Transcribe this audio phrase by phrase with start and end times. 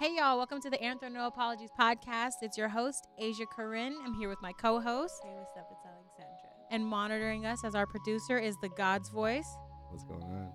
[0.00, 2.36] Hey y'all, welcome to the Anther No Apologies podcast.
[2.40, 3.94] It's your host, Asia Corinne.
[4.02, 5.68] I'm here with my co-host Hey, what's up?
[5.70, 6.50] It's Alexandra.
[6.70, 9.46] and monitoring us as our producer is the God's voice.
[9.90, 10.48] What's going on?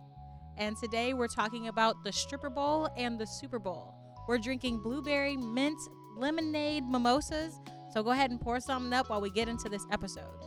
[0.58, 3.94] And today we're talking about the stripper bowl and the Super Bowl.
[4.28, 5.78] We're drinking blueberry mint
[6.18, 7.60] lemonade mimosas.
[7.94, 10.42] So go ahead and pour something up while we get into this episode.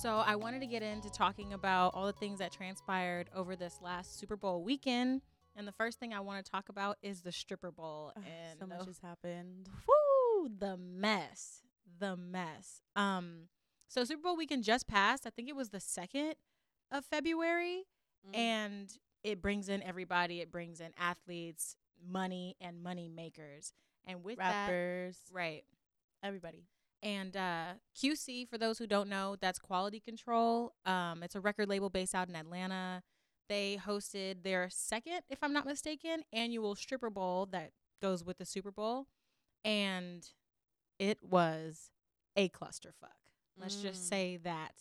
[0.00, 3.78] So I wanted to get into talking about all the things that transpired over this
[3.82, 5.20] last Super Bowl weekend.
[5.56, 8.64] And the first thing I want to talk about is the stripper bowl and so
[8.64, 9.68] the much has happened.
[9.86, 11.62] Woo, the mess.
[11.98, 12.82] The mess.
[12.96, 13.48] Um
[13.88, 15.26] so Super Bowl weekend just passed.
[15.26, 16.34] I think it was the 2nd
[16.90, 17.84] of February
[18.28, 18.36] Mm.
[18.36, 20.40] and it brings in everybody.
[20.42, 21.74] It brings in athletes,
[22.06, 23.72] money and money makers.
[24.06, 25.64] And with rappers, that, right.
[26.22, 26.64] everybody.
[27.02, 27.64] And uh,
[27.96, 30.74] QC, for those who don't know, that's quality control.
[30.84, 33.02] Um, it's a record label based out in Atlanta.
[33.48, 37.70] They hosted their second, if I'm not mistaken, annual stripper bowl that
[38.02, 39.06] goes with the Super Bowl.
[39.64, 40.26] And
[40.98, 41.90] it was
[42.36, 43.16] a clusterfuck.
[43.58, 44.08] Let's just Mm.
[44.08, 44.74] say that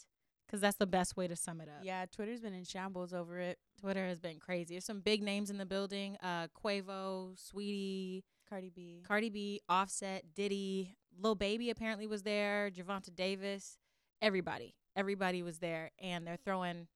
[0.46, 1.84] because that's the best way to sum it up.
[1.84, 3.60] Yeah, Twitter's been in shambles over it.
[3.80, 4.76] Twitter has been crazy.
[4.76, 9.04] There's some big names in the building uh, Quavo, Saweetie, Cardi B.
[9.06, 13.78] Cardi B, Offset, Diddy, Lil Baby apparently was there, Javante Davis,
[14.22, 14.76] everybody.
[14.96, 16.88] Everybody was there and they're throwing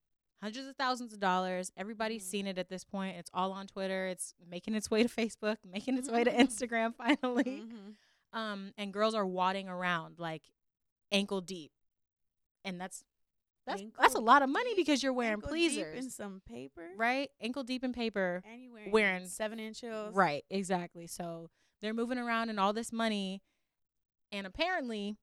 [0.42, 1.72] hundreds of thousands of dollars.
[1.78, 2.30] Everybody's Mhm.
[2.30, 3.18] seen it at this point.
[3.18, 4.08] It's all on Twitter.
[4.08, 7.64] It's making its way to Facebook, making its way to Instagram finally.
[7.66, 7.96] Mhm.
[8.34, 10.44] Um and girls are wadding around like
[11.12, 11.72] ankle deep.
[12.66, 13.04] And that's
[13.66, 16.04] that's that's a lot of money because you're wearing Ankle deep pleasers.
[16.06, 17.30] in some paper, right?
[17.40, 18.42] Ankle deep in paper.
[18.46, 21.08] And you wearing, Wearing- seven inch heels, Right, exactly.
[21.08, 21.50] So
[21.82, 23.42] they're moving around and all this money,
[24.34, 25.16] and apparently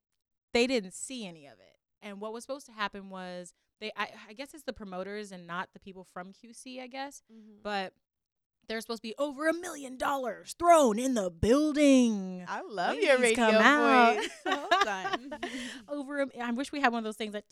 [0.53, 1.77] they didn't see any of it.
[2.01, 5.45] And what was supposed to happen was they, I, I guess it's the promoters and
[5.45, 7.61] not the people from QC, I guess, Mhm.
[7.63, 7.93] but
[8.67, 12.45] there's supposed to be over a million dollars thrown in the building.
[12.47, 14.15] I love your Ladies, radio come out.
[14.15, 14.29] voice.
[14.87, 15.33] On.
[15.89, 17.45] over, a, I wish we had one of those things like,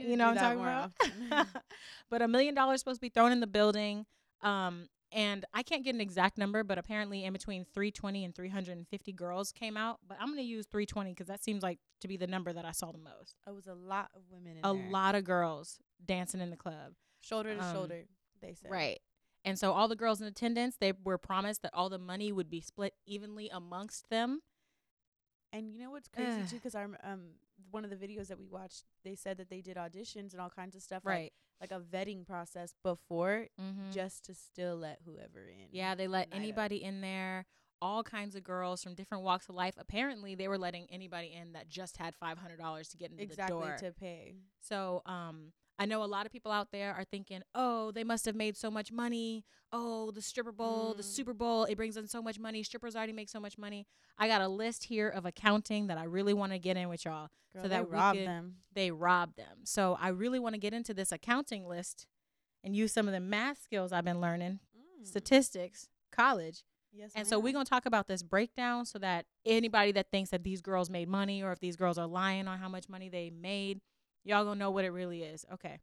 [0.00, 1.46] you know what I'm talking about?
[2.10, 4.06] but a million dollars supposed to be thrown in the building.
[4.42, 9.12] Um, and I can't get an exact number, but apparently in between 320 and 350
[9.12, 10.00] girls came out.
[10.06, 12.64] But I'm going to use 320 because that seems like to be the number that
[12.64, 13.36] I saw the most.
[13.46, 14.90] It was a lot of women in A there.
[14.90, 16.92] lot of girls dancing in the club.
[17.20, 18.04] shoulder to um, shoulder.
[18.40, 19.00] They said Right.
[19.44, 22.50] And so all the girls in attendance, they were promised that all the money would
[22.50, 24.40] be split evenly amongst them.
[25.52, 26.56] And you know what's crazy too?
[26.56, 27.20] Because I'm um
[27.70, 30.50] one of the videos that we watched, they said that they did auditions and all
[30.50, 31.32] kinds of stuff, like, Right.
[31.60, 33.90] like a vetting process before, Mm-hmm.
[33.90, 35.68] just to still let whoever in.
[35.72, 37.46] Yeah, they let anybody in there,
[37.80, 39.74] all kinds of girls from different walks of life.
[39.78, 43.22] Apparently, they were letting anybody in that just had five hundred dollars to get into
[43.22, 43.76] exactly the door.
[43.78, 44.34] to pay.
[44.60, 48.24] so, um, I know a lot of people out there are thinking, "Oh, they must
[48.24, 49.44] have made so much money.
[49.70, 51.06] Oh, the stripper bowl, the Mm.
[51.06, 52.62] Super Bowl, it brings in so much money.
[52.62, 53.86] Strippers already make so much money."
[54.18, 57.04] I got a list here of accounting that I really want to get in with
[57.04, 57.28] y'all.
[57.52, 58.62] Girl, So that robbed them.
[58.72, 59.64] They robbed them.
[59.64, 62.06] So I really want to get into this accounting list
[62.64, 65.06] and use some of the math skills I've been learning, Mm.
[65.06, 66.64] statistics, college.
[66.90, 70.30] Yes, And so we're going to talk about this breakdown so that anybody that thinks
[70.30, 73.08] that these girls made money or if these girls are lying on how much money
[73.08, 73.80] they made,
[74.24, 75.44] y'all going to know what it really is.
[75.52, 75.78] Okay.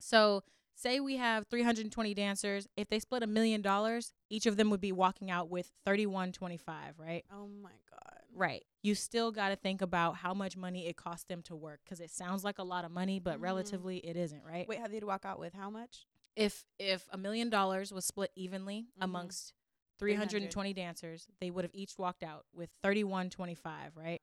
[0.00, 0.42] So,
[0.74, 2.68] say we have 320 dancers.
[2.76, 6.98] If they split a million dollars, each of them would be walking out with 3125,
[6.98, 7.24] right?
[7.32, 8.20] Oh my god.
[8.34, 8.64] Right.
[8.82, 12.00] You still got to think about how much money it costs them to work cuz
[12.00, 13.42] it sounds like a lot of money, but Mhm.
[13.42, 14.68] relatively it isn't, right?
[14.68, 16.06] Wait, how they'd walk out with how much?
[16.36, 19.02] if if a million dollars was split evenly Mhm.
[19.02, 19.52] amongst
[19.98, 20.30] 300.
[20.52, 24.22] 320 dancers, they would have each walked out with 3125, right?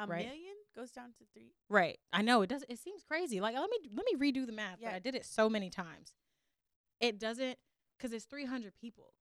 [0.00, 0.26] A Right.
[0.26, 1.52] million goes down to three.
[1.68, 1.98] Right.
[2.12, 3.40] I know it does it seems crazy.
[3.40, 4.90] Like let me let me redo the math, Yeah.
[4.90, 6.14] but I did it so many times.
[7.00, 7.58] It doesn't
[7.98, 9.12] cuz it's 300 people.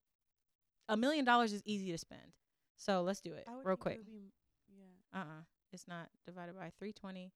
[0.89, 2.33] A million dollars is easy to spend.
[2.77, 3.97] So let's do it I would real it quick.
[3.97, 4.31] would be-
[4.69, 5.19] yeah.
[5.19, 5.43] Uh-uh.
[5.73, 7.33] It's not divided by 320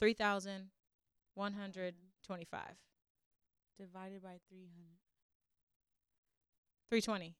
[0.00, 2.62] 3125.
[3.78, 4.98] Divided by three hundred.
[6.90, 7.36] 320.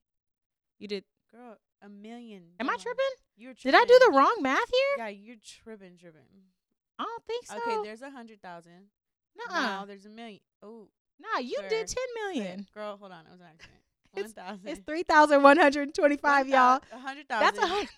[0.79, 2.53] You did Girl, a million.
[2.61, 3.05] Am I tripping?
[3.37, 4.15] You're Did I do the tripping.
[4.19, 5.05] wrong math here?
[5.07, 6.23] Yeah, you're tripping, tripping.
[6.99, 7.57] I don't think so.
[7.57, 8.87] Okay, there's a hundred thousand.
[9.51, 10.41] Now there's a million.
[10.63, 10.89] Oh,
[11.19, 11.69] Nah, you Sir.
[11.69, 12.67] did 10 million.
[12.75, 13.81] girl, hold on, it was an accident.
[14.17, 14.35] It's-.
[14.65, 16.81] It's 3,125, y'all.
[16.93, 17.65] A hundred That's thousand.
[17.65, 17.89] a hundred.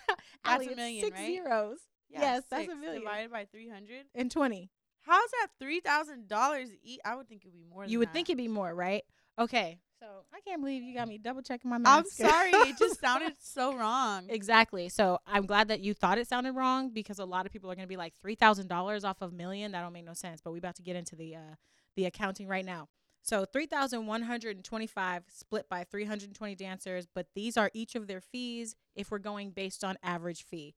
[0.44, 1.26] That's a million, six right?
[1.26, 1.78] zeros.
[2.10, 3.02] Yeah, yes, that's a million.
[3.02, 4.06] Divided by three hundred.
[4.14, 4.70] And 20.
[5.02, 7.00] How's that three thousand dollars each?
[7.04, 7.82] I would think it'd be more.
[7.84, 8.12] Than You would that.
[8.14, 9.04] think it'd be more, right?
[9.38, 9.78] Okay.
[10.00, 12.50] So I can't believe you got me double checking my I'm sorry.
[12.50, 14.26] it just sounded so wrong.
[14.28, 14.88] Exactly.
[14.88, 17.74] So I'm glad that you thought it sounded wrong because a lot of people are
[17.74, 19.72] going to be like three thousand dollars off of million.
[19.72, 20.40] That don't make no sense.
[20.40, 21.54] But we about to get into the uh,
[21.96, 22.88] the accounting right now.
[23.22, 27.06] So three thousand one hundred and twenty five split by three hundred and twenty dancers.
[27.12, 30.74] But these are each of their fees if we're going based on average fee.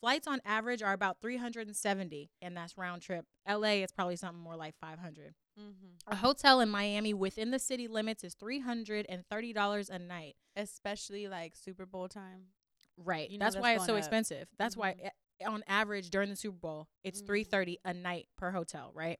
[0.00, 3.24] Flights on average are about three hundred and seventy, and that's round trip.
[3.48, 5.34] LA is probably something more like five hundred.
[5.58, 6.12] mm-hmm.
[6.12, 9.98] A hotel in Miami within the city limits is three hundred and thirty dollars a
[9.98, 10.36] night.
[10.54, 12.46] Especially like Super Bowl time.
[12.98, 13.28] Right.
[13.30, 13.98] You know that's, that's why it's so up.
[13.98, 14.48] expensive.
[14.58, 15.10] That's why Mhm.
[15.40, 17.26] eh, on average during the Super Bowl, it's Mhm.
[17.26, 18.90] three thirty a night per hotel.
[18.94, 19.18] Right.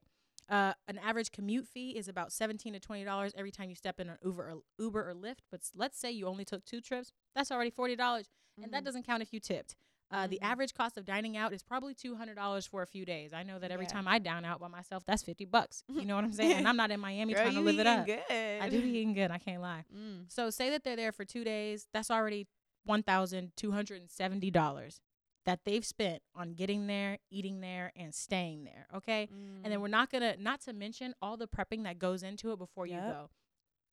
[0.49, 3.99] Uh, an average commute fee is about seventeen to twenty dollars every time you step
[3.99, 5.39] in an Uber or Uber or Lyft.
[5.51, 8.29] But let's say you only took two trips, that's already forty dollars,
[8.61, 8.85] and that Mhm.
[8.85, 9.75] doesn't count if you tipped.
[10.09, 10.45] Uh, The Mhm.
[10.47, 13.33] average cost of dining out is probably two hundred dollars for a few days.
[13.33, 13.91] I know that every Yeah.
[13.91, 15.83] time I down out by myself, that's fifty bucks.
[16.05, 16.53] You know what I'm saying?
[16.53, 18.05] and I'm not in Miami Girl, trying to live it eating up.
[18.05, 18.61] Good.
[18.61, 19.31] I do be eating good.
[19.31, 19.83] I can't lie.
[19.93, 20.31] Mm.
[20.31, 21.87] So say that they're there for two days.
[21.93, 22.47] That's already
[22.85, 25.01] one thousand two hundred and seventy dollars
[25.45, 28.87] that they've spent on getting there, eating there, and staying there.
[28.93, 29.27] Okay.
[29.31, 29.81] And then Mm.
[29.81, 32.97] we're not gonna not to mention all the prepping that goes into it before you
[32.97, 33.29] go.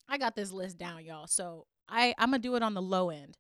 [0.09, 1.27] I got this list down, y'all.
[1.27, 3.37] So I I'm gonna do it on the low end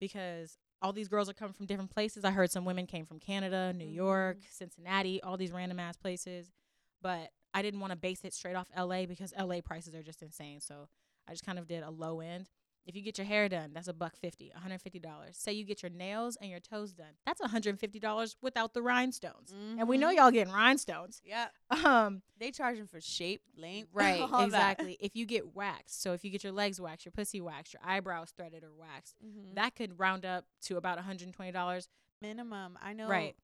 [0.00, 2.24] because all these girls are coming from different places.
[2.24, 4.50] I heard some women came from Canada, New York, Mhm.
[4.52, 6.52] Cincinnati, all these random ass places.
[7.00, 10.22] But I didn't want to base it straight off LA because LA prices are just
[10.22, 10.60] insane.
[10.60, 10.88] So
[11.26, 12.50] I just kind of did a low end.
[12.86, 15.36] If you get your hair done, that's a buck fifty, one hundred fifty dollars.
[15.36, 18.74] Say you get your nails and your toes done, that's one hundred fifty dollars without
[18.74, 19.52] the rhinestones.
[19.52, 20.16] And we know Mhm.
[20.16, 21.20] y'all getting rhinestones.
[21.24, 21.48] Yeah.
[21.70, 24.44] Um, They charging for shape, length, right, all that.
[24.44, 24.96] exactly.
[25.00, 27.82] If you get waxed, so if you get your legs waxed, your pussy waxed, your
[27.84, 29.54] eyebrows threaded or waxed, Mhm.
[29.56, 31.88] that could round up to about one hundred and twenty dollars.
[32.22, 32.78] minimum.
[32.80, 33.08] I know.
[33.08, 33.36] Right.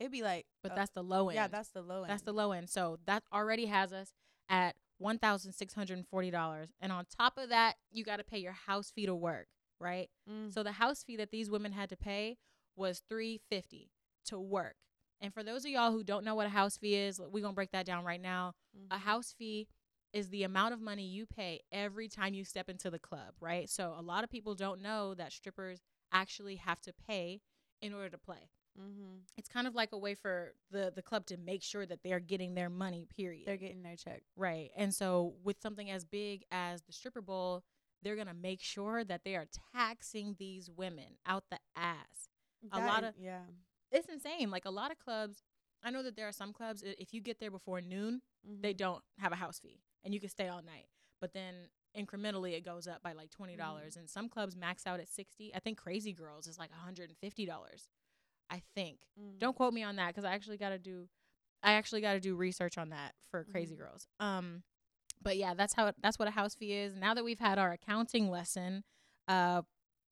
[0.00, 0.46] It'd be like.
[0.62, 1.36] But uh, that's the low end.
[1.36, 2.10] yeah, that's the low end.
[2.10, 2.68] That's the low end.
[2.70, 4.12] So that already has us
[4.48, 6.70] at one thousand six hundred and forty dollars.
[6.80, 9.48] And on top of that, you got to pay your house fee to work,
[9.80, 10.10] right?
[10.30, 10.52] Mm.
[10.52, 12.36] So the house fee that these women had to pay
[12.76, 13.90] was three fifty
[14.26, 14.76] to work.
[15.20, 17.54] And for those of y'all who don't know what a house fee is, we're gonna
[17.54, 18.54] break that down right now.
[18.90, 19.00] A Mhm.
[19.00, 19.68] house fee
[20.12, 23.68] is the amount of money you pay every time you step into the club, right?
[23.68, 27.40] So a lot of people don't know that strippers actually have to pay
[27.82, 28.50] in order to play.
[28.78, 29.22] Mhm.
[29.36, 32.20] It's kind of like a way for the the club to make sure that they're
[32.20, 33.46] getting their money, period.
[33.46, 34.22] They're getting their check.
[34.36, 34.70] right.
[34.76, 37.64] And so with something as big as the stripper bowl,
[38.02, 42.28] they're going to make sure that they are taxing these women out the ass.
[42.72, 43.44] A lot of- yeah.
[43.90, 44.50] It's insane.
[44.50, 45.42] Like a lot of clubs,
[45.82, 48.78] I know that there are some clubs if you get there before noon, they Mhm.
[48.78, 50.88] don't have a house fee and you can stay all night.
[51.20, 55.00] But then incrementally it goes up by like twenty dollars, and some clubs max out
[55.00, 55.52] at sixty.
[55.54, 57.88] I think Crazy Girls is like hundred and fifty dollars.
[58.50, 58.98] I think.
[59.20, 59.38] Mm.
[59.38, 61.08] Don't quote me on that because I actually got to do,
[61.62, 63.78] I actually got to do research on that for Crazy Mhm.
[63.78, 64.06] Girls.
[64.20, 64.62] Um,
[65.20, 66.94] but yeah, that's how it, that's what a house fee is.
[66.94, 68.84] Now that we've had our accounting lesson,
[69.26, 69.62] uh,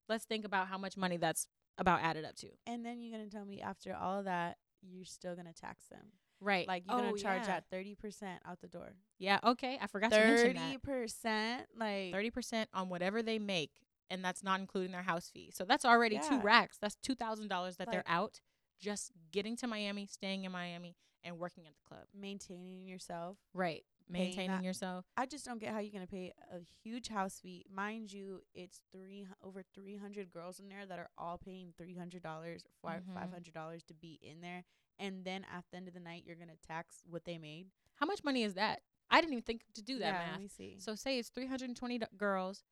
[0.08, 1.46] let's think about how much money that's
[1.78, 2.48] about added up to.
[2.66, 6.12] And then you're gonna tell me after all of that, you're still gonna tax them.
[6.40, 6.66] Right.
[6.68, 7.56] Like you're Oh, gonna charge yeah.
[7.56, 8.94] at thirty percent out the door.
[9.18, 9.38] Yeah.
[9.42, 9.78] Okay.
[9.80, 10.62] I forgot to mention that.
[10.62, 13.70] Thirty percent, like thirty percent on whatever they make,
[14.10, 15.50] and that's not including their house fee.
[15.54, 16.78] So that's already two racks.
[16.80, 18.40] That's two thousand dollars that they're out
[18.80, 22.06] just getting to Miami, staying in Miami, and working at the club.
[22.14, 23.38] maintaining yourself.
[23.54, 25.04] Right, maintaining yourself.
[25.16, 28.42] I just don't get how you're gonna pay a huge house fee, mind you.
[28.54, 32.64] It's three over three hundred girls in there that are all paying three hundred dollars,
[32.82, 33.32] five mm-hmm.
[33.32, 34.64] hundred dollars to be in there,
[34.98, 37.66] and then at the end of the night, you're gonna tax what they made.
[37.96, 38.80] How much money is that?
[39.10, 40.40] I didn't even think to do that yeah, Let math.
[40.40, 40.76] me see.
[40.78, 42.64] So say it's three hundred and twenty girls,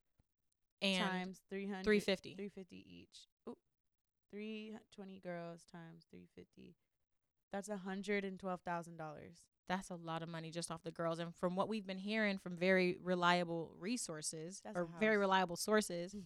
[0.85, 1.85] and times three hundred.
[1.85, 2.35] three fifty.
[2.35, 3.29] Three fifty each.
[3.49, 3.59] Oop.
[4.31, 6.75] Three twenty girls times three fifty.
[7.53, 9.43] That's a hundred and twelve thousand dollars.
[9.69, 11.19] That's a lot of money just off the girls.
[11.21, 16.15] And from what we've been hearing from very reliable resources That's or very reliable sources,
[16.15, 16.25] Mm.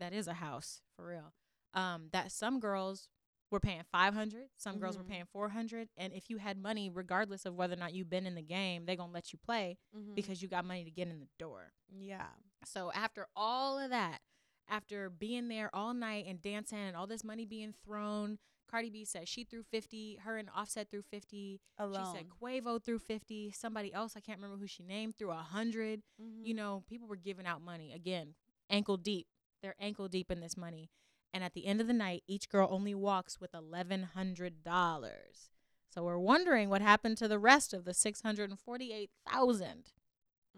[0.00, 1.32] that is a house for real.
[1.74, 3.08] Um, that some girls
[3.50, 5.08] were paying five hundred, some girls were Mhm.
[5.08, 8.26] paying four hundred, and if you had money, regardless of whether or not you've been
[8.26, 10.14] in the game, they're gonna let you play Mm-hmm.
[10.14, 11.72] because you got money to get in the door.
[11.92, 12.26] yeah,
[12.66, 14.20] So after all of that,
[14.68, 18.38] after being there all night and dancing and all this money being thrown,
[18.70, 21.60] Cardi B said she threw 50, her and Offset threw 50.
[21.78, 22.06] alone.
[22.06, 26.02] She said Quavo threw 50, somebody else I can't remember who she named threw 100.
[26.20, 26.44] Mhm.
[26.44, 28.34] You know, people were giving out money again,
[28.70, 29.28] ankle deep.
[29.62, 30.90] They're ankle deep in this money.
[31.32, 35.50] And at the end of the night, each girl only walks with $1100.
[35.88, 39.92] So we're wondering what happened to the rest of the 648,000.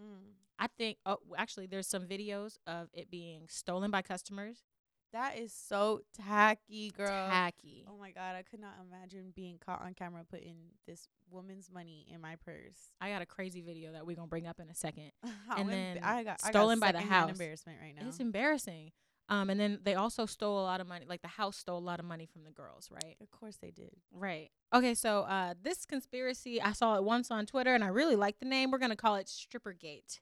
[0.01, 0.35] Mm.
[0.59, 4.65] I think oh actually there's some videos of it being stolen by customers,
[5.13, 7.29] That is so tacky, girl.
[7.29, 7.85] Tacky.
[7.89, 12.07] Oh my god, I could not imagine being caught on camera putting this woman's money
[12.13, 12.91] in my purse.
[13.01, 15.13] I got a crazy video that we're gonna bring up in a second.
[15.57, 17.31] And then I got I got stolen by the house.
[17.31, 18.09] Embarrassment right now.
[18.09, 18.93] It's embarrassing.
[19.29, 21.05] Um, and then they also stole a lot of money.
[21.09, 23.17] Like the house stole a lot of money from the girls, right?
[23.21, 23.91] of course they did.
[24.13, 24.51] Right.
[24.73, 24.95] Okay.
[24.95, 28.47] So uh, this conspiracy, I saw it once on Twitter, and I really like the
[28.47, 28.71] name.
[28.71, 30.21] We're gonna call it Strippergate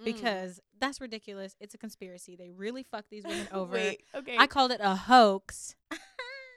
[0.00, 0.04] Mm.
[0.04, 1.54] because that's ridiculous.
[1.60, 2.34] It's a conspiracy.
[2.36, 3.74] They really fuck these women over.
[3.74, 4.36] Wait, okay.
[4.38, 5.74] I called it a hoax.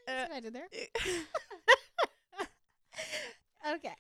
[0.08, 0.68] Uh, what I did there?
[3.76, 3.96] okay.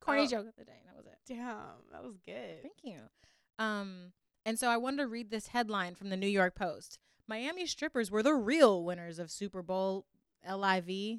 [0.00, 0.26] Corny Oh.
[0.26, 0.78] joke of the day.
[0.86, 1.18] That was it.
[1.26, 1.56] Damn,
[1.92, 2.62] that was good.
[2.62, 3.00] Thank you.
[3.58, 4.12] Um,
[4.46, 6.98] and so I wanted to read this headline from the New York Post.
[7.26, 10.06] Miami strippers were the real winners of Super Bowl
[10.48, 11.18] LIV.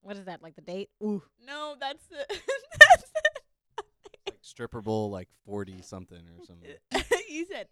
[0.00, 0.42] What is that?
[0.42, 0.88] Like the date?
[1.02, 1.22] Ooh.
[1.46, 3.31] No, that's the that's like
[4.42, 6.68] stripper bowl like 40 something or something.
[7.30, 7.68] you said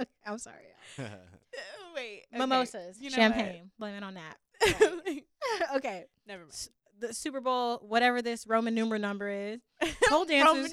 [0.00, 0.64] Okay, I'm sorry.
[1.94, 2.38] wait okay.
[2.38, 3.34] Mimosas, You know what?
[3.34, 3.70] champagne.
[3.78, 4.36] Blame it on that.
[5.76, 6.06] okay.
[6.26, 6.52] Never mind.
[6.52, 9.60] S- The Super Bowl, whatever this Roman numeral number is,
[10.08, 10.72] Pole dancers.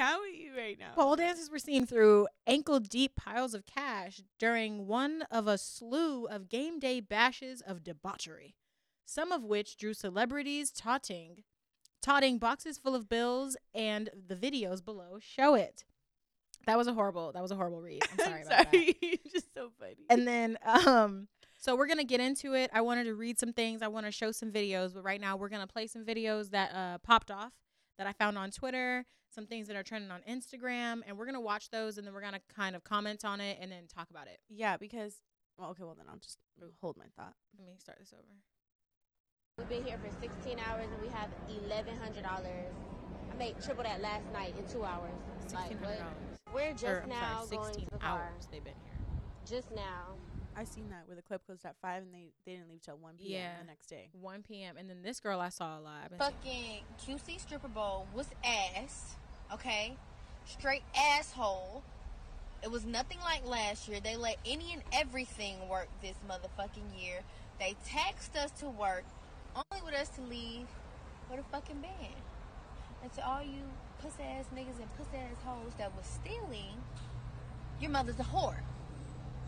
[0.00, 0.92] I with you right now.
[0.94, 6.26] Pole dancers were seen through ankle deep piles of cash during one of a slew
[6.26, 8.56] of game day bashes of debauchery,
[9.06, 11.44] some of which drew celebrities taunting,
[12.04, 15.84] taunting boxes full of bills, and the videos below show it.
[16.66, 17.32] That was a horrible.
[17.32, 18.02] That was a horrible read.
[18.12, 18.74] I'm sorry about that.
[19.02, 19.96] You're just so funny.
[20.10, 22.70] And then, um, so we're gonna get into it.
[22.74, 23.80] I wanted to read some things.
[23.82, 26.74] I want to show some videos, but right now we're gonna play some videos that
[26.74, 27.52] uh popped off
[27.96, 31.40] that I found on Twitter, some things that are trending on Instagram, and we're gonna
[31.40, 34.26] watch those, and then we're gonna kind of comment on it and then talk about
[34.26, 34.38] it.
[34.48, 35.20] yeah, because
[35.58, 36.38] well, okay, well then I'll just
[36.80, 37.34] hold my thought.
[37.58, 38.28] Let me start this over.
[39.58, 42.26] We've been here for 16 hours and we have $1,100.
[42.26, 45.12] I made triple that last night in two hours.
[45.54, 45.98] Like, Sixteen hundred what?
[45.98, 46.38] dollars.
[46.52, 48.22] We're just Or now sorry, going sixteen to the car.
[48.34, 48.98] hours they've been here.
[49.46, 50.16] Just now.
[50.56, 52.96] I seen that where the club closed at five and they, they didn't leave till
[52.96, 53.30] one p.m.
[53.42, 53.50] Yeah.
[53.60, 54.08] the next day.
[54.20, 54.76] 1 p.m.
[54.76, 55.98] And then this girl I saw a lot.
[56.04, 59.14] I've been seeing- fucking QC stripper bowl was ass,
[59.52, 59.96] okay?
[60.46, 61.84] Straight asshole.
[62.64, 64.00] It was nothing like last year.
[64.02, 67.20] They let any and everything work this motherfucking year.
[67.60, 69.04] They taxed us to work,
[69.54, 70.66] only with us to leave
[71.30, 72.14] with a fucking band.
[73.02, 73.62] And to all you
[74.00, 76.82] puss ass niggas and puss ass hoes that was stealing,
[77.80, 78.60] your mother's a whore.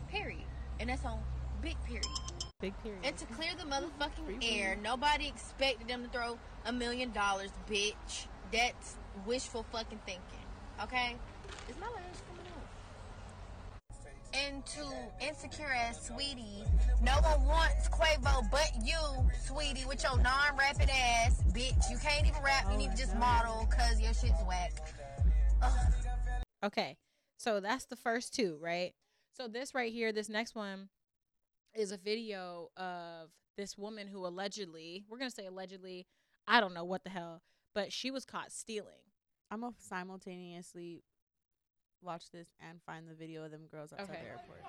[0.09, 0.45] Period.
[0.79, 1.19] And that's on
[1.61, 2.05] big period.
[2.59, 3.01] big period.
[3.03, 8.27] And to clear the motherfucking air, nobody expected them to throw a million dollars, bitch.
[8.51, 8.95] That's
[9.25, 10.21] wishful fucking thinking.
[10.83, 11.15] Okay?
[11.69, 12.26] Is my last
[14.37, 14.53] coming up?
[14.53, 16.65] And to insecure ass Saweetie,
[17.01, 18.97] no one wants Quavo but you,
[19.45, 21.89] sweetie, with your non-rapping ass, bitch.
[21.89, 22.65] You can't even rap.
[22.67, 24.73] You oh need to just model cause your shit's whack.
[25.61, 25.93] Ugh.
[26.63, 26.97] Okay.
[27.37, 28.93] So that's the first two, right?
[29.35, 30.89] So this right here, this next one
[31.75, 36.07] is a video of this woman who allegedly, we're going to say allegedly,
[36.47, 37.41] I don't know what the hell,
[37.75, 38.93] but she was caught stealing.
[39.49, 41.03] I'm gonna simultaneously
[42.01, 44.21] watch this and find the video of them girls outside Okay.
[44.23, 44.61] the airport.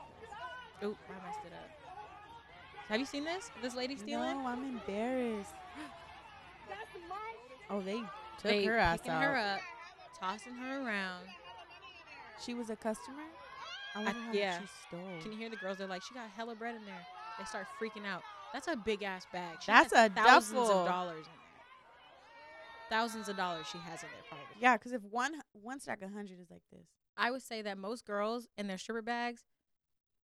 [0.84, 1.70] Oop, I messed it up.
[2.88, 3.50] Have you seen this?
[3.62, 4.42] This lady stealing?
[4.42, 5.52] No, I'm embarrassed.
[7.70, 8.00] oh, they
[8.38, 9.22] took they her ass picking out.
[9.22, 9.60] her up,
[10.18, 11.24] tossing her around.
[12.44, 13.24] She was a customer.
[13.94, 14.50] I wonder how yeah.
[14.52, 15.20] much she stole.
[15.22, 15.78] Can you hear the girls?
[15.78, 17.06] They're like, she got hella bread in there.
[17.38, 18.22] They start freaking out.
[18.52, 19.56] That's a big ass bag.
[19.60, 20.80] She That's a thousands duffel.
[20.80, 22.98] of dollars in there.
[22.98, 24.46] Thousands of dollars she has in there probably.
[24.60, 26.86] yeah, because if one one stack of hundred is like this,
[27.18, 29.42] I would say that most girls in their stripper bags,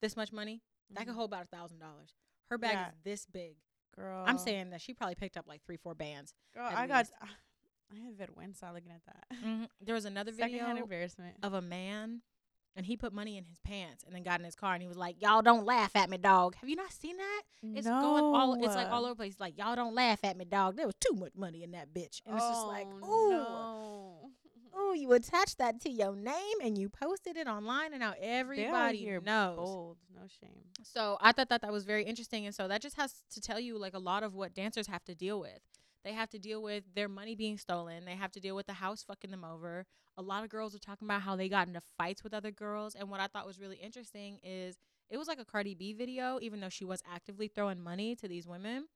[0.01, 1.17] this much money, that could Mhm.
[1.17, 2.13] hold about a thousand dollars.
[2.49, 2.87] Her bag Yeah.
[2.89, 3.57] is this big.
[3.95, 4.23] girl.
[4.25, 6.33] I'm saying that she probably picked up like three, four bands.
[6.53, 7.07] girl, I got.
[7.91, 9.27] I had vergüenza looking at that.
[9.37, 11.37] hmm There was another Secondhand video embarrassment.
[11.43, 12.23] of a man,
[12.75, 14.87] and he put money in his pants and then got in his car and he
[14.87, 17.43] was like, "Y'all don't laugh at me, dog." Have you not seen that?
[17.61, 18.55] It's going all.
[18.55, 19.35] It's like all over the place.
[19.39, 20.75] Like y'all don't laugh at me, dog.
[20.75, 23.03] There was too much money in that bitch, and it's just like, ooh.
[23.03, 23.69] Oh, no.
[24.93, 29.19] You attached that to your name and you posted it online, and now everybody here
[29.21, 29.57] knows.
[29.57, 30.65] Bold, no shame.
[30.83, 33.59] So I thought that that was very interesting, and so that just has to tell
[33.59, 35.59] you like a lot of what dancers have to deal with.
[36.03, 38.05] They have to deal with their money being stolen.
[38.05, 39.85] They have to deal with the house fucking them over.
[40.17, 42.93] A lot of girls are talking about how they got into fights with other girls,
[42.93, 44.77] and what I thought was really interesting is
[45.09, 48.27] it was like a Cardi B video, even though she was actively throwing money to
[48.27, 48.87] these women.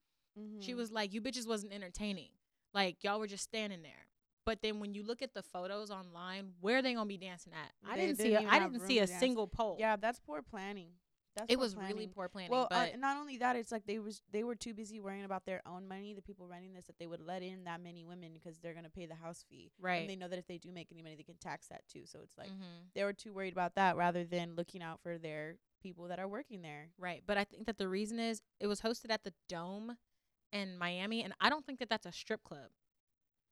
[0.59, 0.77] She Mhm.
[0.77, 2.31] was like, "You bitches wasn't entertaining.
[2.73, 4.06] Like y'all were just standing there."
[4.47, 7.51] But then when you look at the photos online, where are they gonna be dancing
[7.51, 7.73] at?
[7.85, 8.33] I They didn't see.
[8.33, 9.75] A, I didn't see a single pole.
[9.77, 10.87] Yeah, that's poor planning.
[11.35, 12.49] That's it was really poor planning.
[12.49, 15.25] Well, but uh, not only that, it's like they was they were too busy worrying
[15.25, 16.13] about their own money.
[16.13, 18.89] The people running this that they would let in that many women because they're gonna
[18.89, 19.97] pay the house fee, right.
[19.97, 22.05] and they know that if they do make any money, they can tax that too.
[22.05, 22.87] So it's like mm-hmm.
[22.95, 26.27] they were too worried about that rather than looking out for their people that are
[26.27, 26.87] working there.
[26.97, 27.21] Right.
[27.27, 29.97] But I think that the reason is it was hosted at the Dome
[30.53, 32.69] in Miami, and I don't think that that's a strip club.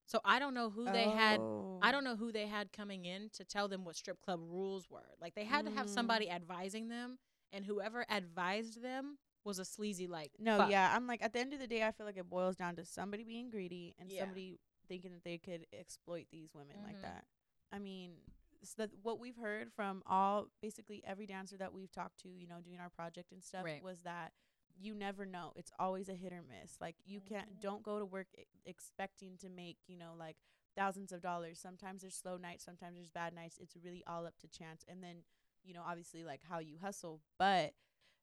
[0.05, 1.39] So I don't know who they had.
[1.39, 1.79] Oh.
[1.81, 4.89] I don't know who they had coming in to tell them what strip club rules
[4.89, 5.15] were.
[5.19, 5.93] Like they had to have Mm.
[5.93, 7.17] somebody advising them,
[7.51, 10.31] and whoever advised them was a sleazy like.
[10.39, 10.69] No, fuck.
[10.71, 12.75] yeah, I'm like at the end of the day, I feel like it boils down
[12.77, 14.21] to somebody being greedy and Yeah.
[14.21, 17.01] somebody thinking that they could exploit these women like Mhm.
[17.01, 17.25] that.
[17.71, 18.21] I mean,
[18.61, 22.47] s that what we've heard from all basically every dancer that we've talked to, you
[22.47, 23.83] know, doing our project and stuff, Right.
[23.83, 24.33] was that
[24.77, 25.51] you never know.
[25.55, 26.77] It's always a hit or miss.
[26.81, 30.37] Like you can't don't go to work e- expecting to make, you know, like
[30.75, 31.59] thousands of dollars.
[31.59, 33.57] Sometimes there's slow nights, sometimes there's bad nights.
[33.61, 34.83] It's really all up to chance.
[34.87, 35.23] And then,
[35.63, 37.73] you know, obviously like how you hustle, but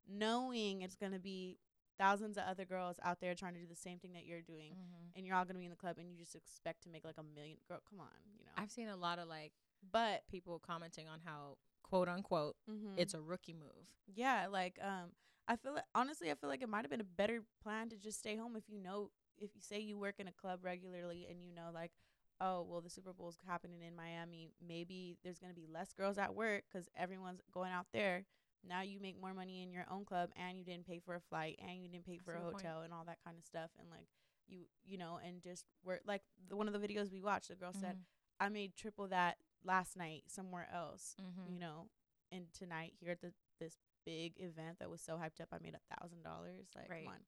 [0.08, 1.58] knowing it's going to be
[1.98, 4.72] thousands of other girls out there trying to do the same thing that you're doing
[4.74, 5.12] Mhm.
[5.14, 7.04] and you're all going to be in the club and you just expect to make
[7.04, 9.52] like a million girl come on you know I've seen a lot of like
[9.92, 12.94] but people commenting on how quote unquote mhm.
[12.96, 13.86] it's a rookie move.
[14.14, 15.12] yeah like um
[15.52, 17.96] i feel like honestly i feel like it might have been a better plan to
[17.96, 21.26] just stay home if you know if you say you work in a club regularly
[21.28, 21.92] and you know like
[22.40, 26.16] oh well the super bowl's happening in miami maybe there's going to be less girls
[26.18, 28.24] at work because everyone's going out there
[28.66, 31.20] now you make more money in your own club and you didn't pay for a
[31.20, 32.64] flight and you didn't pay That's for a good point.
[32.64, 34.06] hotel and all that kind of stuff and like
[34.48, 37.54] you you know and just work like the, one of the videos we watched the
[37.54, 37.98] girl said
[38.40, 41.52] i made triple that last night somewhere else mm-hmm.
[41.52, 41.86] you know,
[42.30, 45.74] and tonight here at the this big event that was so hyped up, I made
[45.74, 46.66] a thousand dollars.
[46.74, 47.04] Like, Right.
[47.04, 47.20] come on,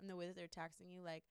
[0.00, 1.24] and the way that they're taxing you, like,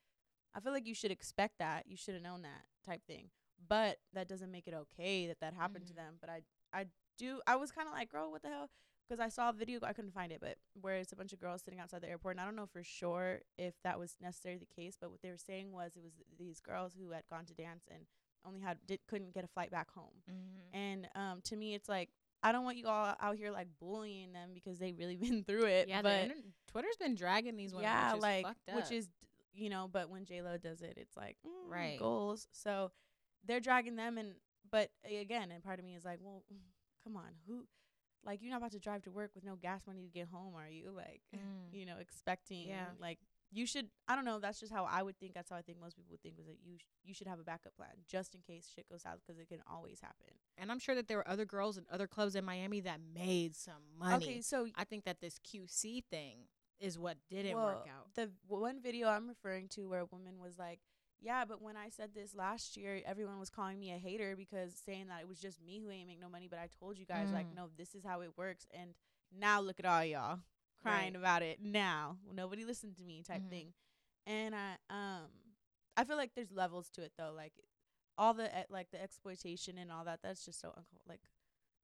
[0.53, 1.87] I feel like you should expect that.
[1.87, 3.29] You should have known that type thing.
[3.67, 5.97] But that doesn't make it okay that that happened to Mhm.
[5.97, 6.17] them.
[6.19, 6.41] But I,
[6.73, 7.41] I do.
[7.47, 8.69] I was kind of like, girl, what the hell?
[9.07, 11.39] Because I saw a video, I couldn't find it, but where it's a bunch of
[11.39, 14.59] girls sitting outside the airport, and I don't know for sure if that was necessarily
[14.59, 14.95] the case.
[14.99, 17.83] But what they were saying was it was these girls who had gone to dance
[17.91, 18.07] and
[18.45, 20.23] only had did, couldn't get a flight back home.
[20.29, 20.75] Mm-hmm.
[20.75, 22.09] And um, to me, it's like
[22.43, 25.65] I don't want you all out here like bullying them because they really been through
[25.65, 25.87] it.
[25.87, 26.35] Yeah, but inter-
[26.67, 27.83] Twitter's been dragging these women.
[27.83, 29.09] yeah, which is like which is
[29.53, 31.99] you know, but when J Lo does it, it's like mm, Right.
[31.99, 32.47] goals.
[32.51, 32.91] So
[33.45, 34.33] they're dragging them, and
[34.71, 36.43] but again, and part of me is like, well,
[37.03, 37.65] come on, who?
[38.23, 40.53] Like you're not about to drive to work with no gas money to get home,
[40.55, 40.91] are you?
[40.95, 41.73] Like, Mm.
[41.73, 42.85] you know, expecting Yeah.
[42.99, 43.17] like
[43.51, 43.87] you should.
[44.07, 44.39] I don't know.
[44.39, 45.33] That's just how I would think.
[45.33, 47.39] That's how I think most people would think was that you sh- you should have
[47.39, 50.27] a backup plan just in case shit goes south because it can always happen.
[50.57, 53.55] and I'm sure that there were other girls in other clubs in Miami that made
[53.55, 54.15] some money.
[54.25, 56.47] Okay, so I think that this QC thing
[56.79, 58.13] is what didn't well, work out.
[58.15, 60.79] The one video I'm referring to where a woman was like,
[61.19, 64.73] "Yeah, but when I said this last year, everyone was calling me a hater because
[64.75, 67.05] saying that it was just me who ain't make no money, but I told you
[67.05, 67.55] guys like, Mm.
[67.55, 68.95] no, this is how it works." And
[69.31, 70.39] now look at all y'all
[70.81, 71.19] crying Right.
[71.19, 71.59] about it.
[71.61, 73.49] Now nobody listened to me type Mhm.
[73.49, 73.73] thing.
[74.25, 75.29] And I um
[75.97, 77.33] I feel like there's levels to it though.
[77.35, 77.53] Like
[78.17, 80.21] all the e- like the exploitation and all that.
[80.21, 81.21] That's just so unco- like,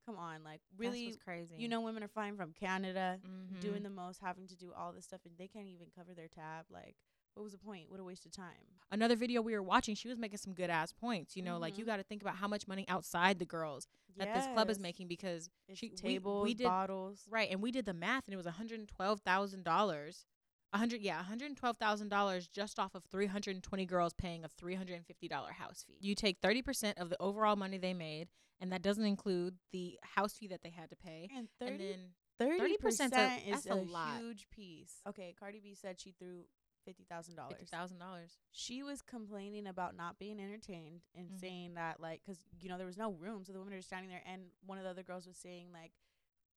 [0.05, 1.15] come on, like really.
[1.23, 1.55] Crazy.
[1.57, 3.19] You know, women are flying from Canada,
[3.59, 3.83] doing Mhm.
[3.83, 6.65] the most, having to do all this stuff, and they can't even cover their tab.
[6.69, 6.95] Like,
[7.37, 7.89] what was the point?
[7.89, 8.45] What a waste of time.
[8.89, 11.35] another video we were watching, she was making some good ass points.
[11.35, 11.87] You know, like you Mhm.
[11.87, 15.07] got to think about how much money outside the girls that this club is making
[15.09, 17.27] because It's she tables, we did- bottles.
[17.29, 20.25] right, and we did the math, and it was one hundred twelve thousand dollars.
[20.73, 23.85] A hundred, yeah, one hundred twelve thousand dollars just off of three hundred and twenty
[23.85, 25.97] girls paying a three hundred and fifty dollar house fee.
[26.01, 29.99] You take thirty percent of the overall money they made, and that doesn't include the
[30.03, 33.73] house fee that they had to pay, And and 30 then thirty 30% is a
[33.73, 34.17] a, lot.
[34.19, 35.01] huge piece.
[35.07, 36.45] Okay, Cardi B said she threw
[36.87, 37.69] fifty thousand fifty dollars.
[37.69, 38.37] thousand dollars.
[38.51, 41.39] She was complaining about not being entertained and Mhm.
[41.39, 44.09] saying that like, cause you know there was no room, so the women are standing
[44.09, 45.91] there, and one of the other girls was saying like.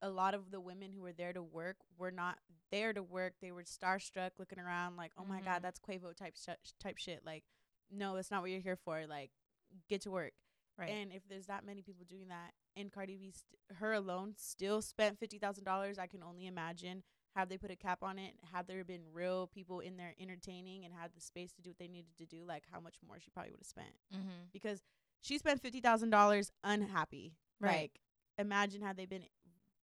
[0.03, 2.39] A lot of the women who were there to work were not
[2.71, 3.35] there to work.
[3.43, 5.45] They were starstruck, looking around like, "Oh my Mhm.
[5.45, 7.45] god, that's Quavo type sh- type shit." Like,
[7.91, 9.07] no, that's not what you're here for.
[9.07, 9.31] Like,
[9.89, 10.33] get to work.
[10.79, 10.89] Right.
[10.89, 14.81] And if there's that many people doing that, and Cardi B, st- her alone still
[14.81, 17.05] spent fifty thousand dollars, I can only imagine.
[17.37, 20.85] Had they put a cap on it, had there been real people in there entertaining
[20.85, 23.19] and had the space to do what they needed to do, like how much more
[23.21, 23.95] she probably would have spent.
[24.13, 24.29] mm-hmm.
[24.53, 24.83] Because
[25.21, 27.37] she spent fifty thousand dollars unhappy.
[27.61, 27.83] Right.
[27.83, 28.01] Like,
[28.39, 29.23] imagine had they been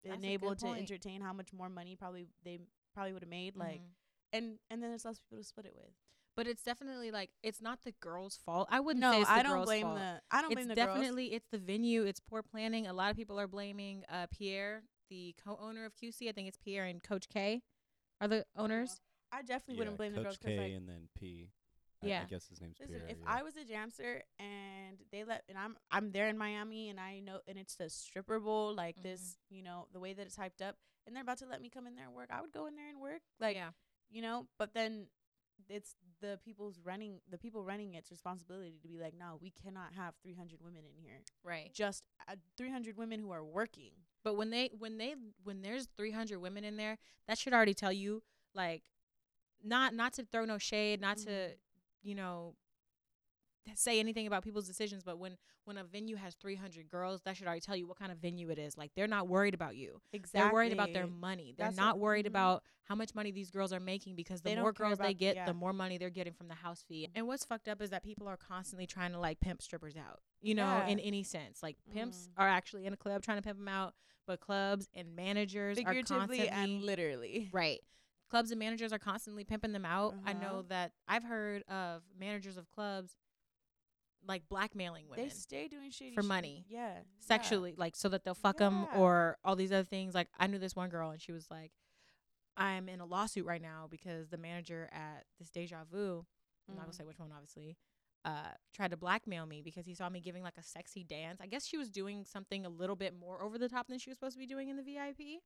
[0.03, 0.79] been able to point.
[0.79, 2.59] entertain, how much more money probably they
[2.93, 3.55] probably would have made.
[3.55, 3.93] Like, Mhm.
[4.33, 5.91] and and then there's less people to split it with.
[6.35, 8.67] But it's definitely like it's not the girls' fault.
[8.69, 9.97] I wouldn't No, say it's the I don't girls' blame fault.
[9.99, 10.21] the.
[10.31, 10.95] I don't blame it's the girls.
[10.97, 12.03] definitely it's the venue.
[12.03, 12.87] It's poor planning.
[12.87, 16.27] A lot of people are blaming uh, Pierre, the co-owner of QC.
[16.29, 17.61] I think it's Pierre and Coach K
[18.21, 18.99] are the owners.
[19.31, 21.49] I definitely yeah, wouldn't blame Coach the girls Coach K like and then P.
[21.49, 22.21] I- I Yeah.
[22.21, 23.07] I guess his name's Listen, Pierre.
[23.09, 23.25] if yeah.
[23.27, 27.19] I was a dancer and they let and I'm I'm there in Miami and I
[27.21, 29.55] know and it's the stripper bowl like this, Mm-hmm.
[29.55, 30.75] you know, the way that it's hyped up
[31.07, 32.75] and they're about to let me come in there and work, I would go in
[32.75, 33.21] there and work.
[33.39, 33.71] Like yeah,
[34.11, 35.07] you know, but then
[35.69, 39.93] it's the people's running the people running it's responsibility to be like, no, we cannot
[39.95, 41.21] have 300 women in here.
[41.43, 41.71] Right.
[41.73, 43.91] Just uh, 300 women who are working.
[44.23, 47.93] But when they when they when there's 300 women in there, that should already tell
[47.93, 48.83] you like
[49.63, 51.53] not not to throw no shade, not to Mhm.
[52.03, 52.55] you know
[53.75, 57.45] say anything about people's decisions, but when when a venue has 300 girls, that should
[57.45, 58.77] already tell you what kind of venue it is.
[58.77, 59.99] Like they're not worried about you.
[60.13, 60.39] Exactly.
[60.41, 61.53] They're worried about their money.
[61.57, 62.29] They're That's not what- worried mhm.
[62.29, 65.35] about how much money these girls are making because the They more girls they get,
[65.35, 65.45] yeah.
[65.45, 67.09] the more money they're getting from the house fee.
[67.13, 70.21] And what's fucked up is that people are constantly trying to like pimp strippers out.
[70.41, 70.87] You know, Yeah.
[70.87, 71.61] in any sense.
[71.61, 72.41] Like pimps Mhm.
[72.41, 73.93] are actually in a club trying to pimp them out,
[74.25, 77.49] but clubs and managers are figuratively constantly and literally.
[77.53, 77.81] Right.
[78.29, 80.13] Clubs and managers are constantly pimping them out.
[80.25, 80.61] I know Uh-huh.
[80.69, 83.15] that I've heard of managers of clubs
[84.25, 86.27] like blackmailing women They stay doing shady for shit.
[86.27, 86.65] money.
[86.69, 86.99] Yeah.
[87.19, 88.99] sexually, like so that they'll fuck them Yeah.
[88.99, 90.13] or all these other things.
[90.15, 91.71] Like I knew this one girl and she was like,
[92.55, 96.25] I'm in a lawsuit right now because the manager at this Deja Vu,
[96.67, 96.97] I'm not gonna Mhm.
[96.97, 97.77] say which one, obviously,
[98.25, 101.39] uh, tried to blackmail me because he saw me giving like a sexy dance.
[101.39, 104.09] I guess she was doing something a little bit more over the top than she
[104.09, 105.41] was supposed to be doing in the VIP.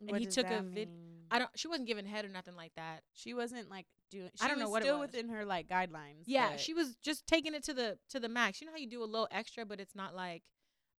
[0.00, 1.26] And he took a vid- mean?
[1.30, 1.50] I don't.
[1.56, 3.02] She wasn't giving head or nothing like that.
[3.14, 4.30] She wasn't like doing.
[4.36, 5.08] She I don't know what it still was.
[5.12, 6.24] within her like guidelines.
[6.26, 8.60] Yeah, she was just taking it to the to the max.
[8.60, 10.42] You know how you do a little extra, but it's not like.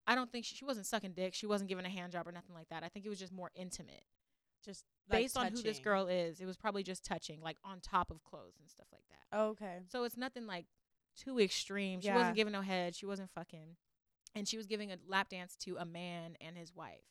[0.06, 1.32] I don't think she, she wasn't sucking dick.
[1.32, 2.82] She wasn't giving a hand job or nothing like that.
[2.84, 4.04] I think it was just more intimate.
[4.62, 7.80] just like, based on who this girl is, it was probably just touching, like on
[7.80, 9.38] top of clothes and stuff like that.
[9.38, 9.78] Oh, okay.
[9.90, 10.66] So it's nothing like
[11.18, 12.00] too extreme.
[12.02, 12.16] She Yeah.
[12.16, 12.94] wasn't giving no head.
[12.94, 13.76] She wasn't fucking,
[14.34, 17.04] and she was giving a lap dance to a man and his wife.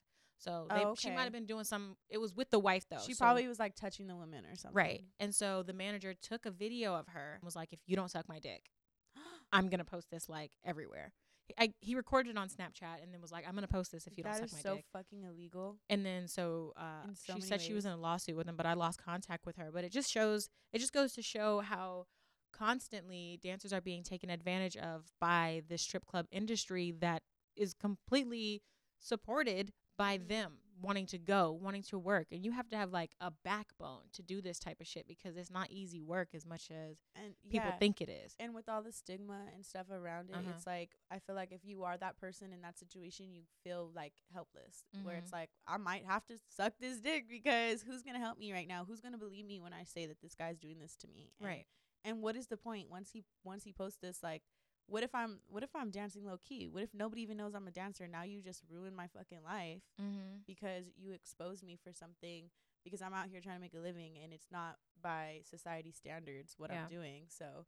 [0.44, 1.96] So they, Oh, she might have been doing some.
[2.10, 2.98] It was with the wife though.
[3.06, 4.76] She so- probably was like touching the women or something.
[4.76, 5.04] right.
[5.20, 8.10] And so the manager took a video of her and was like, "If you don't
[8.12, 8.70] suck my dick,
[9.54, 11.14] I'm gonna post this like everywhere."
[11.46, 14.08] He, I, he recorded it on Snapchat and then was like, "I'm gonna post this
[14.08, 15.78] if you don't suck is my so dick." fucking illegal.
[15.90, 18.66] and then so uh so she said she was in a lawsuit with him but
[18.66, 22.06] i lost contact with her but it just shows it just goes to show how
[22.54, 27.22] constantly dancers are being taken advantage of by the strip club industry that
[27.58, 28.62] is completely
[29.00, 30.28] supported by Mhm.
[30.28, 34.02] them wanting to go wanting to work and you have to have like a backbone
[34.12, 37.36] to do this type of shit because it's not easy work as much as And
[37.50, 37.78] people yeah.
[37.80, 40.50] think it is and with all the stigma and stuff around it, Uh-huh.
[40.50, 43.92] it's like I feel like if you are that person in that situation, you feel
[43.96, 44.84] like helpless.
[45.04, 45.34] Where it's Mhm.
[45.34, 48.84] like I might have to suck this dick because who's gonna help me right now?
[48.84, 51.32] Who's gonna believe me when I say that this guy's doing this to me?
[51.40, 51.66] And, right
[52.04, 54.22] And what is the point once he once he posts this?
[54.22, 54.44] Like,
[54.88, 56.68] what if I'm what if I'm dancing low key?
[56.68, 58.08] What if nobody even knows I'm a dancer?
[58.08, 60.38] Now you just ruined my fucking life mm-hmm.
[60.46, 62.50] because you exposed me for something
[62.84, 66.56] because I'm out here trying to make a living and it's not by society standards
[66.58, 66.84] what Yeah.
[66.84, 67.24] I'm doing.
[67.30, 67.66] So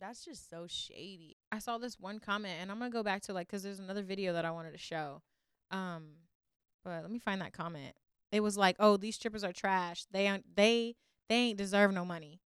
[0.00, 1.36] that's just so shady.
[1.50, 4.02] I saw this one comment, and I'm gonna go back to like, cause there's another
[4.02, 5.22] video that I wanted to show.
[5.72, 6.10] Um,
[6.84, 7.94] but let me find that comment.
[8.30, 10.04] It was like, "Oh, these strippers are trash.
[10.12, 10.54] They aren't.
[10.54, 10.94] They
[11.28, 12.40] they ain't deserve no money."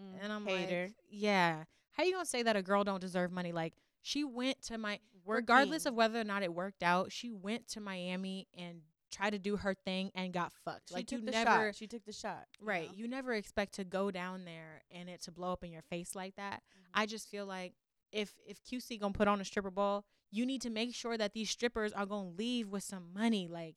[0.00, 0.84] Mm, And I'm hater.
[0.86, 3.50] like, "Yeah, how you gonna say that a girl don't deserve money?
[3.52, 7.10] Like, she went to my regardless of whether or not it worked out.
[7.10, 10.88] She went to Miami and tried to do her thing and got fucked.
[10.90, 11.74] she like took you the never shot.
[11.76, 12.46] She took the shot.
[12.60, 12.88] you Right.
[12.88, 12.94] know?
[12.96, 16.14] You never expect to go down there and it to blow up in your face
[16.14, 16.62] like that.
[16.76, 16.82] Mhm.
[16.94, 17.74] I just feel like
[18.12, 21.32] if if QC gonna put on a stripper bowl, you need to make sure that
[21.32, 23.46] these strippers are gonna leave with some money.
[23.48, 23.76] Like,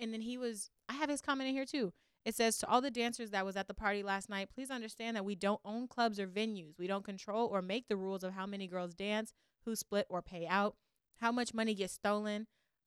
[0.00, 0.70] and then he was.
[0.88, 1.92] I have his comment in here too.
[2.24, 5.16] It says to all the dancers that was at the party last night, please understand
[5.16, 6.78] that we don't own clubs or venues.
[6.78, 9.34] We don't control or make the rules of how many girls dance,
[9.64, 10.76] who split or pay out,
[11.20, 12.46] how much money gets stolen.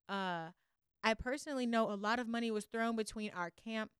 [0.10, 0.47] Uh,
[1.04, 3.91] I personally know a lot of money was thrown between our camp,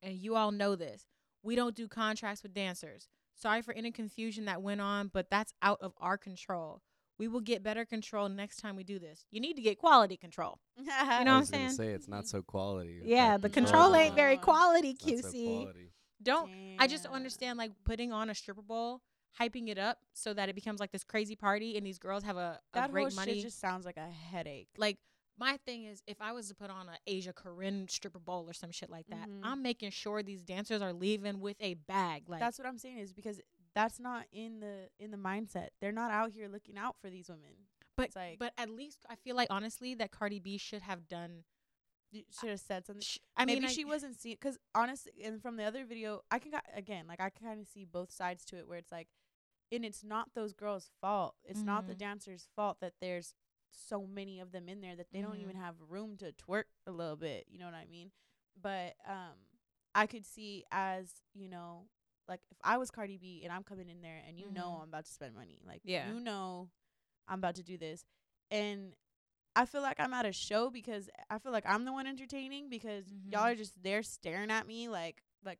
[0.00, 1.06] and you all know this.
[1.42, 3.08] We don't do contracts with dancers.
[3.34, 6.82] Sorry for any confusion that went on, but that's out of our control.
[7.22, 9.26] We will get better control next time we do this.
[9.30, 10.58] You need to get quality control.
[10.76, 11.70] You know I what I'm saying?
[11.70, 13.00] say it's not so quality.
[13.04, 15.44] Yeah, Like, the control control ain't very quality, not so QC.
[15.46, 15.92] quality.
[16.20, 19.02] Don't I just don't understand like putting on a stripper bowl,
[19.40, 22.36] hyping it up so that it becomes like this crazy party and these girls have
[22.36, 23.34] a, a That great whole money.
[23.34, 24.66] shit just sounds like a headache.
[24.76, 24.98] like
[25.38, 28.52] my thing is if I was to put on an Asia Corinne stripper bowl or
[28.52, 29.40] some shit like that, Mhm.
[29.44, 32.28] I'm making sure these dancers are leaving with a bag.
[32.28, 33.40] Like that's what I'm saying is because
[33.74, 35.68] that's not in the in the mindset.
[35.80, 37.66] They're not out here looking out for these women.
[37.96, 41.08] but it's like- but at least I feel like honestly that Cardi B should have
[41.08, 41.44] done.
[42.30, 43.00] Should have said something.
[43.02, 46.22] sh- I Maybe mean, I- she wasn't seeing because honestly, and from the other video,
[46.30, 48.92] I can again like I can kind of see both sides to it where it's
[48.92, 49.08] like,
[49.70, 51.36] and it's not those girls' fault.
[51.44, 51.98] It's not the Mhm.
[51.98, 53.34] dancers' fault that there's
[53.70, 55.60] so many of them in there that they don't even Mhm.
[55.60, 57.46] have room to twerk a little bit.
[57.48, 58.12] You know what I mean?
[58.54, 59.46] But um,
[59.94, 61.88] I could see as you know,
[62.28, 64.82] like if I was Cardi B and I'm coming in there and you know Mhm.
[64.82, 66.08] I'm about to spend money, like Yeah.
[66.08, 66.70] you know
[67.28, 68.04] I'm about to do this,
[68.50, 68.94] and
[69.54, 72.68] I feel like I'm at a show because I feel like I'm the one entertaining
[72.70, 73.52] because y'all Mhm.
[73.52, 75.58] are just there staring at me like like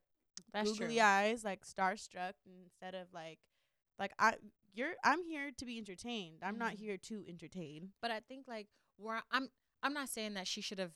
[0.51, 0.99] That's googly true.
[1.01, 3.39] eyes, like starstruck, instead of like,
[3.99, 4.35] like I,
[4.73, 6.39] you're, I'm here to be entertained.
[6.43, 6.77] I'm not Mhm.
[6.79, 7.93] here to entertain.
[8.01, 9.49] But I think like where I'm
[9.83, 10.93] I'm not saying that she should have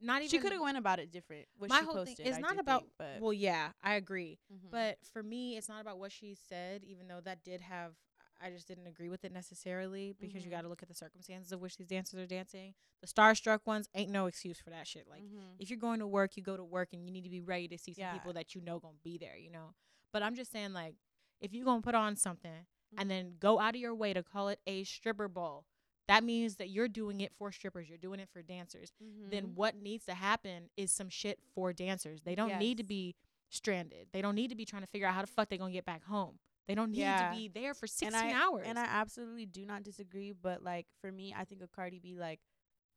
[0.00, 1.46] not even She could have went about it different.
[1.58, 4.38] What my she whole posted, thing is not about think, but well yeah, I agree.
[4.52, 4.70] Mhm.
[4.70, 7.94] But for me it's not about what she said even though that did have
[8.38, 10.54] I just didn't agree with it necessarily because you Mhm.
[10.56, 12.74] got to look at the circumstances of which these dancers are dancing.
[13.00, 15.08] The starstruck ones ain't no excuse for that shit.
[15.08, 15.56] Like Mhm.
[15.58, 17.66] if you're going to work, you go to work and you need to be ready
[17.68, 18.12] to see some Yeah.
[18.12, 19.74] people that you know gonna be there, you know.
[20.12, 20.96] But I'm just saying like
[21.40, 22.66] if you're gonna put on something
[22.98, 25.64] and then go out of your way to call it a stripper bowl,
[26.08, 27.88] that means that you're doing it for strippers.
[27.88, 28.92] You're doing it for dancers.
[29.00, 29.54] Then Mhm.
[29.54, 32.22] what needs to happen is some shit for dancers.
[32.22, 33.16] They don't need to be
[33.48, 34.08] stranded.
[34.12, 35.84] They don't need to be trying to figure out how the fuck they're gonna get
[35.84, 36.38] back home.
[36.66, 37.30] They don't need Yeah.
[37.30, 38.66] to be there for 16 and I, hours.
[38.66, 40.32] And I absolutely do not disagree.
[40.32, 42.40] But like for me, I think of Cardi B like,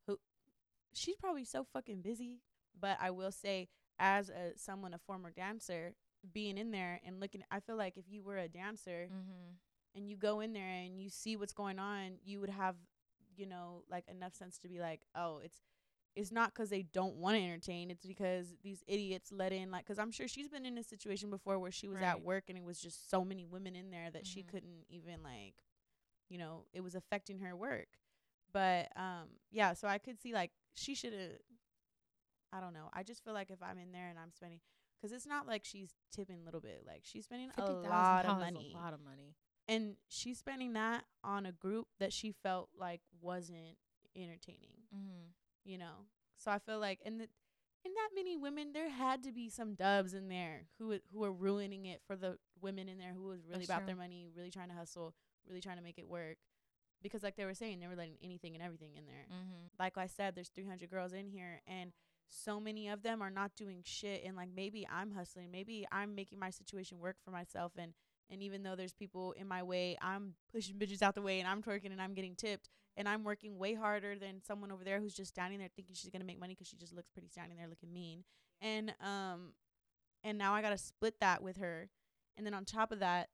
[0.06, 0.18] who,
[0.92, 2.40] she's probably so fucking busy.
[2.78, 3.68] But I will say,
[3.98, 5.94] as a someone a former dancer,
[6.32, 9.54] being in there and looking, I feel like if you were a dancer mm-hmm.
[9.94, 12.76] and you go in there and you see what's going on, you would have,
[13.40, 15.62] you know, like enough sense to be like, oh, it's.
[16.16, 17.88] It's not 'cause they don't want to entertain.
[17.88, 21.30] It's because these idiots let in, like, 'cause I'm sure she's been in a situation
[21.30, 24.10] before where she was at work and it was just so many women in there
[24.10, 24.48] that she Mhm.
[24.48, 25.54] couldn't even like
[26.28, 27.88] you know, it was affecting her work.
[28.52, 31.38] But um yeah, so I could see like she should have
[32.52, 32.90] I don't know.
[32.92, 34.60] I just feel like if I'm in there and I'm spending
[35.00, 36.84] cuz it's not like she's tipping a little bit.
[36.84, 38.72] Like she's spending a lot of money.
[38.74, 39.36] A lot of money.
[39.70, 43.76] And she's spending that on a group that she felt like wasn't
[44.16, 45.30] entertaining, Mm-hmm.
[45.64, 46.06] you know.
[46.36, 47.28] So I feel like and the,
[47.84, 51.32] in that many women there had to be some dubs in there who who were
[51.32, 53.86] ruining it for the women in there who was really That's about true.
[53.86, 55.14] their money, really trying to hustle,
[55.48, 56.36] really trying to make it work.
[57.02, 59.24] Because like they were saying, they were letting anything and everything in there.
[59.32, 59.66] Mm-hmm.
[59.78, 61.92] Like I said, there's 300 girls in here, and
[62.28, 64.22] so many of them are not doing shit.
[64.24, 67.72] And like maybe I'm hustling, maybe I'm making my situation work for myself.
[67.78, 67.92] And
[68.30, 71.48] and even though there's people in my way, I'm pushing bitches out the way, and
[71.48, 75.00] I'm twerking, and I'm getting tipped, and I'm working way harder than someone over there
[75.00, 77.56] who's just standing there thinking she's gonna make money 'cause she just looks pretty standing
[77.58, 78.24] there looking mean.
[78.60, 79.54] And um,
[80.22, 81.90] and now I gotta split that with her,
[82.36, 83.30] and then on top of that,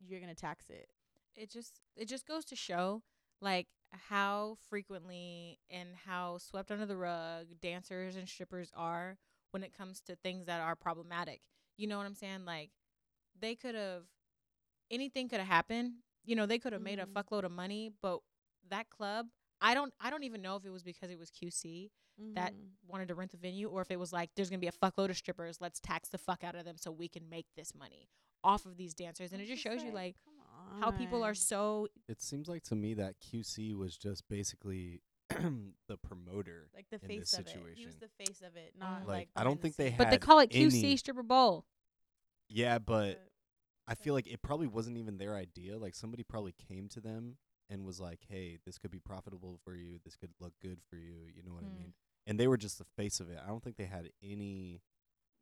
[0.00, 0.88] you're gonna tax it.
[1.36, 3.02] it just it just goes to show
[3.40, 9.18] like how frequently and how swept under the rug dancers and strippers are
[9.52, 11.40] when it comes to things that are problematic.
[11.76, 12.44] You know what I'm saying?
[12.44, 12.70] Like
[13.38, 14.04] they could have
[14.90, 15.94] anything could have happened.
[16.24, 17.12] You know, they could have made a Mhm.
[17.12, 18.20] fuckload of money, but
[18.68, 19.28] that club,
[19.60, 21.90] I don't I don't even know if it was because it was QC
[22.34, 22.70] that Mhm.
[22.86, 24.72] wanted to rent the venue or if it was like there's going to be a
[24.72, 27.74] fuckload of strippers, let's tax the fuck out of them so we can make this
[27.74, 28.08] money
[28.44, 29.32] off of these dancers.
[29.32, 30.16] And it just shows you like
[30.80, 35.96] how people are so It seems like to me that QC was just basically the
[36.02, 36.70] promoter.
[36.74, 37.48] like the in face this of it.
[37.48, 37.86] He situation.
[37.86, 39.06] was the face of it, not Mhm.
[39.06, 39.28] Like, like.
[39.36, 39.98] I don't behind the think they scenes.
[39.98, 41.66] But they call it QC any- stripper bowl.
[42.48, 43.27] Yeah, but But-
[43.88, 45.78] I feel like it probably wasn't even their idea.
[45.78, 47.38] Like somebody probably came to them
[47.70, 49.98] and was like, "Hey, this could be profitable for you.
[50.04, 51.76] This could look good for you." You know what I Mm.
[51.76, 51.94] mean?
[52.26, 53.38] And they were just the face of it.
[53.42, 54.82] I don't think they had any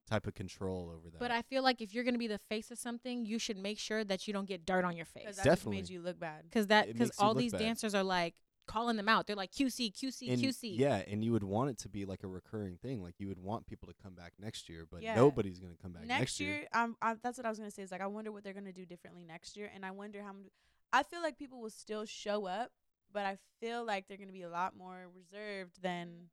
[0.08, 1.18] type of control over that.
[1.18, 3.78] But I feel like if you're gonna be the face of something, you should make
[3.78, 5.34] sure that you don't get dirt on your face.
[5.36, 5.76] that Definitely.
[5.78, 6.44] made you look bad.
[6.44, 7.58] Because that because all these bad.
[7.58, 8.34] dancers are like
[8.66, 9.26] calling them out.
[9.26, 10.76] They're like QC, QC, and QC.
[10.78, 13.02] yeah, and you would want it to be like a recurring thing.
[13.02, 15.14] Like you would want people to come back next year, but Yeah.
[15.14, 17.82] nobody's gonna come back next, next, year, um, I, that's what I was gonna say.
[17.82, 20.32] Is like I wonder what they're gonna do differently next year, and I wonder how.
[20.32, 20.50] Many,
[20.92, 22.70] I feel like people will still show up,
[23.12, 26.30] but I feel like they're gonna be a lot more reserved than,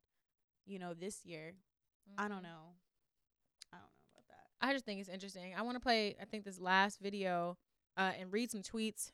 [0.66, 1.54] you know, this year.
[2.18, 2.42] I don't Mhm.
[2.44, 2.74] know.
[3.72, 4.50] I don't know about that.
[4.60, 5.54] I just think it's interesting.
[5.54, 6.16] I want to play.
[6.20, 7.56] I think this last video,
[7.96, 9.12] uh, and read some tweets.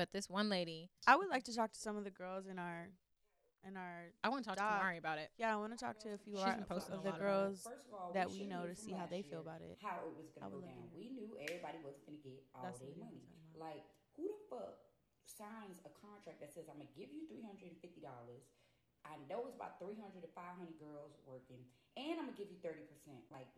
[0.00, 2.56] But this one lady, I would like to talk to some of the girls in
[2.56, 2.88] our,
[3.68, 4.08] in our.
[4.24, 4.80] I want to talk to Dog.
[4.80, 5.28] Kamari about it.
[5.36, 7.12] Yeah, I want to talk to a few She's our- been posting of a the
[7.12, 7.36] lot about it.
[7.36, 9.76] girls First of all, that we we know to see how they feel about it.
[9.84, 10.88] How it was I gonna go love to down.
[10.88, 13.20] hear We knew everybody was gonna get all That's their what money.
[13.20, 13.60] I'm talking.
[13.60, 13.84] Like,
[14.16, 14.80] who the fuck
[15.28, 18.48] signs a contract that says I'm gonna give you three hundred and fifty dollars?
[19.04, 21.60] I know it's about 300 to 500 girls working,
[22.00, 23.20] and I'm gonna give you 30 percent.
[23.28, 23.52] Like,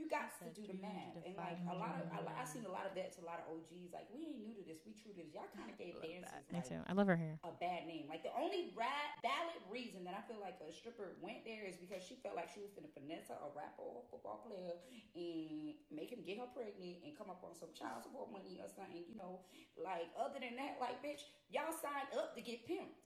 [0.00, 1.20] you got to do the math.
[1.20, 2.40] And like a lot of, I, 500.
[2.40, 3.92] I seen a lot of that to a lot of OGs.
[3.92, 4.80] Like, we ain't new to this.
[4.88, 5.36] We true to this.
[5.36, 6.48] Y'all kind of gave dancers that.
[6.48, 6.80] Me like too.
[6.88, 7.36] I love her hair.
[7.44, 8.08] a bad name.
[8.08, 12.00] Like the only valid reason that I feel like a stripper went there is because
[12.00, 14.80] she felt like she was finna finesse a rapper or a football player
[15.12, 18.72] and make him get her pregnant and come up on some child support money or
[18.72, 19.04] something.
[19.04, 19.44] You know,
[19.76, 22.96] like other than that, like bitch, y'all signed up to get pimped.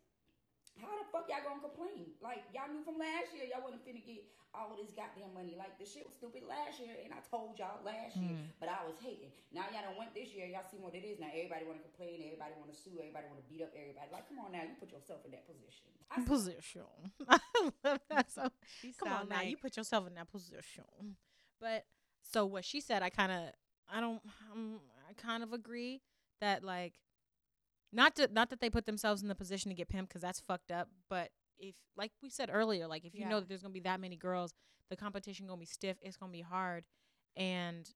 [0.80, 2.14] How the fuck y'all gonna complain?
[2.18, 5.54] Like y'all knew from last year y'all wasn't finna get all this goddamn money.
[5.58, 8.82] Like the shit was stupid last year, and I told y'all last year, but I
[8.86, 9.30] was hating.
[9.50, 10.46] Now y'all done went this year.
[10.46, 11.30] Y'all see what it is now.
[11.30, 12.22] Everybody wanna complain.
[12.22, 12.98] Everybody wanna sue.
[12.98, 14.08] Everybody wanna beat up everybody.
[14.10, 15.90] Like come on now, you put yourself in that position.
[16.10, 16.90] I Position.
[17.28, 17.38] I
[17.82, 18.50] love that so.
[18.98, 21.16] Come on sound now, you put yourself in that position.
[21.60, 21.84] But
[22.22, 23.42] so what she said, I kind of,
[23.90, 24.20] I don't,
[24.52, 26.02] um, I kind of agree
[26.40, 26.94] that like,
[27.94, 30.40] not to, not that they put themselves in the position to get pimped because that's
[30.40, 30.88] fucked up.
[31.08, 34.00] But if, like we said earlier, like if you know that there's gonna be that
[34.00, 34.52] many girls,
[34.90, 35.96] the competition gonna be stiff.
[36.02, 36.84] It's gonna be hard,
[37.36, 37.88] and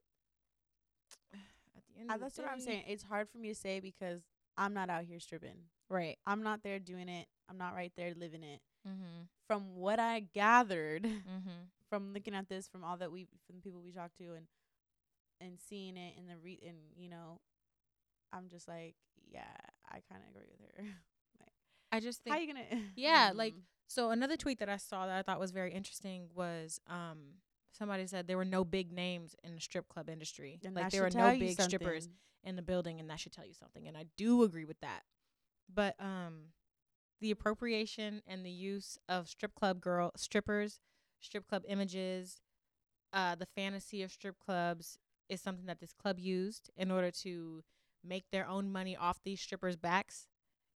[1.33, 2.85] at the end Uh, of the that's what I'm saying.
[2.87, 4.23] It's hard for me to say because
[4.57, 5.57] I'm not out here stripping.
[5.89, 6.19] Right.
[6.27, 7.27] I'm not there doing it.
[7.49, 8.61] I'm not right there living it.
[8.87, 9.23] Mm-hmm.
[9.47, 11.65] From what I gathered Mm-hmm.
[11.89, 14.47] from looking at this, from all that we, from the people we talked to, and
[15.41, 17.41] and seeing it in the re, and you know,
[18.33, 18.95] I'm just like,
[19.31, 19.57] yeah,
[19.91, 20.85] I kind of agree with her.
[21.93, 22.83] I just How think you gonna?
[22.97, 23.63] Yeah, like, Mm.
[23.91, 27.19] So another tweet that I saw that I thought was very interesting was um
[27.73, 30.61] somebody said there were no big names in the strip club industry.
[30.75, 32.09] Like there were no big strippers
[32.45, 35.05] in the building and that should tell you something and I do agree with that.
[35.73, 36.53] But um
[37.21, 40.81] the appropriation and the use of strip club girl strippers,
[41.21, 42.41] strip club images,
[43.13, 44.99] uh the fantasy of strip clubs
[45.31, 47.63] is something that this club used in order to
[48.05, 50.27] make their own money off these strippers' backs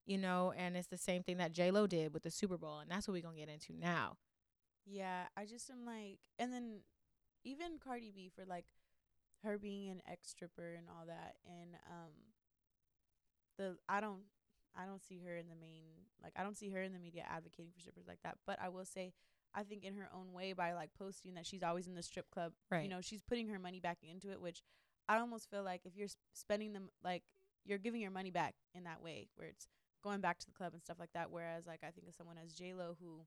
[0.07, 2.81] you know, and it's the same thing that J Lo did with the Super Bowl,
[2.81, 4.17] and that's what we're gonna get into now.
[4.85, 6.81] Yeah, I just am like, and then
[7.45, 8.65] even Cardi B for like
[9.45, 12.13] her being an ex stripper and all that, and um,
[13.59, 14.23] the I don't
[14.77, 17.25] I don't see her in the main like I don't see her in the media
[17.29, 18.39] advocating for strippers like that.
[18.45, 19.13] But I will say,
[19.55, 22.29] I think in her own way by like posting that she's always in the strip
[22.31, 22.83] club, Right.
[22.83, 24.63] You know, she's putting her money back into it, which
[25.13, 27.23] I almost feel like if you're sp- spending them like
[27.65, 29.67] you're giving your money back in that way, where it's
[30.03, 31.31] going back to the club and stuff like that.
[31.31, 33.27] Whereas like I think of someone as J Lo who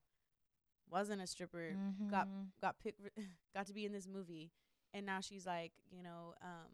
[0.89, 2.51] wasn't a stripper, got Mhm.
[2.61, 3.01] got picked,
[3.55, 4.51] got to be in this movie,
[4.93, 6.71] and now she's like, you know, um,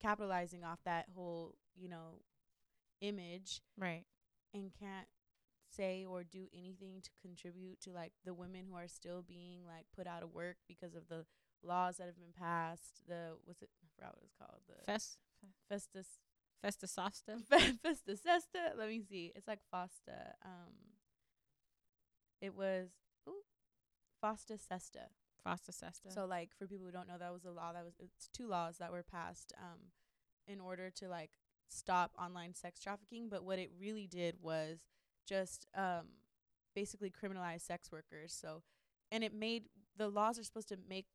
[0.00, 2.20] capitalizing off that whole, you know,
[3.00, 4.04] image, right.
[4.54, 5.08] and can't
[5.70, 9.86] say or do anything to contribute to like the women who are still being like
[9.94, 11.26] put out of work because of the
[11.64, 13.02] laws that have been passed.
[13.08, 13.70] The what's it?
[13.82, 14.60] I forgot what it's called.
[14.68, 15.18] The Fest,
[15.68, 16.06] Festus
[16.64, 17.44] Festa Sosta.
[17.82, 18.72] Festa Sesta.
[18.76, 19.32] Let me see.
[19.34, 20.32] It's like Fosta.
[20.44, 20.72] Um,
[22.40, 22.88] it was
[23.28, 23.44] ooh,
[24.22, 25.08] Fosta Sesta.
[25.46, 26.10] Fosta Sesta.
[26.10, 28.46] So like for people who don't know, that was a law that was it's two
[28.46, 29.90] laws that were passed um
[30.48, 31.32] in order to like
[31.68, 33.28] stop online sex trafficking.
[33.28, 34.86] But what it really did was
[35.26, 36.06] just um
[36.74, 38.32] basically criminalize sex workers.
[38.32, 38.62] So
[39.12, 39.64] and it made
[39.96, 41.06] the laws are supposed to make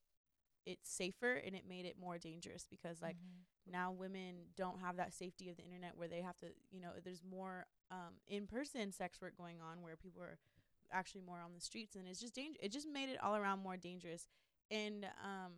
[0.66, 3.72] it safer and it made it more dangerous because like Mhm.
[3.72, 6.92] now women don't have that safety of the internet where they have to you know
[7.04, 10.38] there's more um in-person sex work going on where people are
[10.92, 13.60] actually more on the streets and it's just danger it just made it all around
[13.60, 14.28] more dangerous
[14.72, 15.54] and um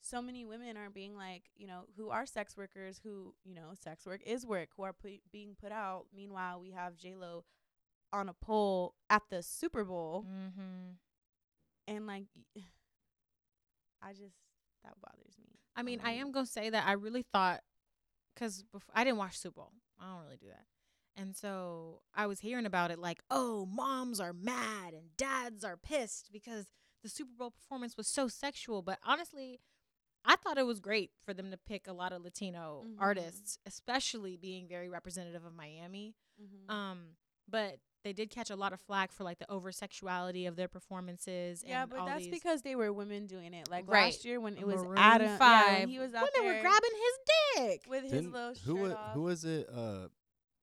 [0.00, 3.72] so many women are being like you know who are sex workers who you know
[3.74, 7.44] sex work is work who are pu- being put out meanwhile we have j-lo
[8.12, 10.92] on a pole at the super bowl mm-hmm.
[11.86, 12.24] and like
[14.02, 14.36] i just
[14.84, 17.60] that bothers me I mean, I am gonna say that I really thought,
[18.36, 19.72] cause bef- I didn't watch Super Bowl.
[20.00, 20.66] I don't really do that,
[21.14, 25.76] and so I was hearing about it like, oh, moms are mad and dads are
[25.76, 26.66] pissed because
[27.04, 28.82] the Super Bowl performance was so sexual.
[28.82, 29.60] But honestly,
[30.24, 32.96] I thought it was great for them to pick a lot of Latino Mhm.
[32.98, 36.16] artists, especially being very representative of Miami.
[36.42, 36.68] mm-hmm.
[36.74, 37.16] Um,
[37.48, 40.68] but they did catch a lot of flack for like the over sexuality of their
[40.68, 41.64] performances.
[41.66, 43.68] Yeah, and but all that's these- because they were women doing it.
[43.70, 44.04] Like Right.
[44.06, 46.54] last year when it was Maroon Adam, yeah, when Five, he was out women there
[46.54, 47.18] were grabbing his
[47.56, 47.82] dick.
[47.88, 49.12] with his Didn't- little who shirt wa- off.
[49.14, 49.68] who was it?
[49.68, 50.08] Uh,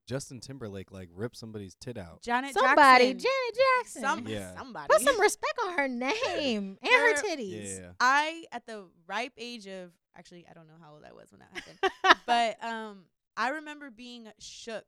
[0.08, 2.21] Justin Timberlake like ripped somebody's tit out.
[2.21, 3.19] Janet Somebody, Jackson.
[3.19, 4.02] Janet Jackson.
[4.04, 4.56] Some, Yeah.
[4.56, 4.88] somebody.
[4.93, 7.80] Put some respect on her name and her Her- titties.
[7.80, 7.91] Yeah.
[8.00, 11.39] I at the ripe age of actually I don't know how old I was when
[11.39, 14.86] that happened, but um I remember being shook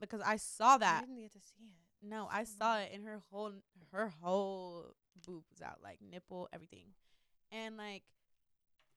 [0.00, 1.00] because I saw I that.
[1.06, 2.06] didn't get to see it.
[2.06, 3.52] No, I saw it and her whole
[3.92, 4.94] her whole
[5.26, 6.86] boob was out, like nipple, everything.
[7.52, 8.02] And like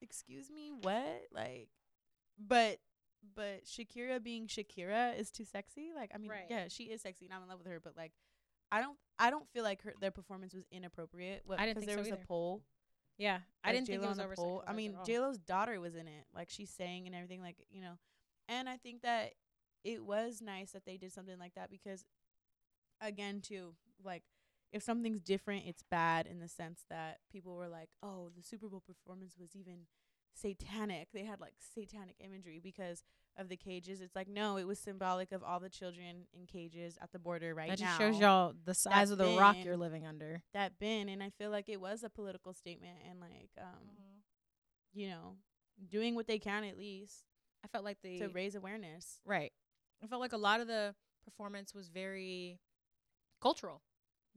[0.02, 1.24] excuse me, what?
[1.34, 1.70] Like
[2.40, 2.78] but
[3.36, 5.92] but Shakira being Shakira is too sexy.
[5.96, 6.46] Like I mean, Right.
[6.50, 8.12] yeah, she is sexy and I'm in love with her, but like
[8.72, 11.44] I don't I don't feel like her their performance was inappropriate.
[11.46, 12.22] What, I didn't think there so was either.
[12.24, 12.64] a poll.
[13.18, 14.64] Yeah, I didn't think J.Lo it was over pole.
[14.68, 16.26] I mean, J Lo's daughter was in it.
[16.34, 17.42] Like she sang and everything.
[17.42, 17.94] Like you know,
[18.50, 19.34] and I think that
[19.84, 22.06] it was nice that they did something like that because,
[23.02, 24.24] again, too, like
[24.72, 28.68] if something's different, it's bad in the sense that people were like, "Oh, the Super
[28.68, 29.88] Bowl performance was even
[30.34, 33.04] satanic." They had like satanic imagery because
[33.38, 34.02] of the cages.
[34.02, 37.54] It's like no, it was symbolic of all the children in cages at the border
[37.54, 40.42] right that now just shows y'all the size of the rock you're living under.
[40.54, 43.90] that bin and I feel like it was a political statement and like um
[44.94, 45.38] you know,
[45.90, 47.26] doing what they can at least
[47.64, 49.20] I felt like the to raise awareness.
[49.26, 49.52] right.
[50.04, 50.94] I felt like a lot of the
[51.24, 52.60] performance was very
[53.42, 53.82] cultural.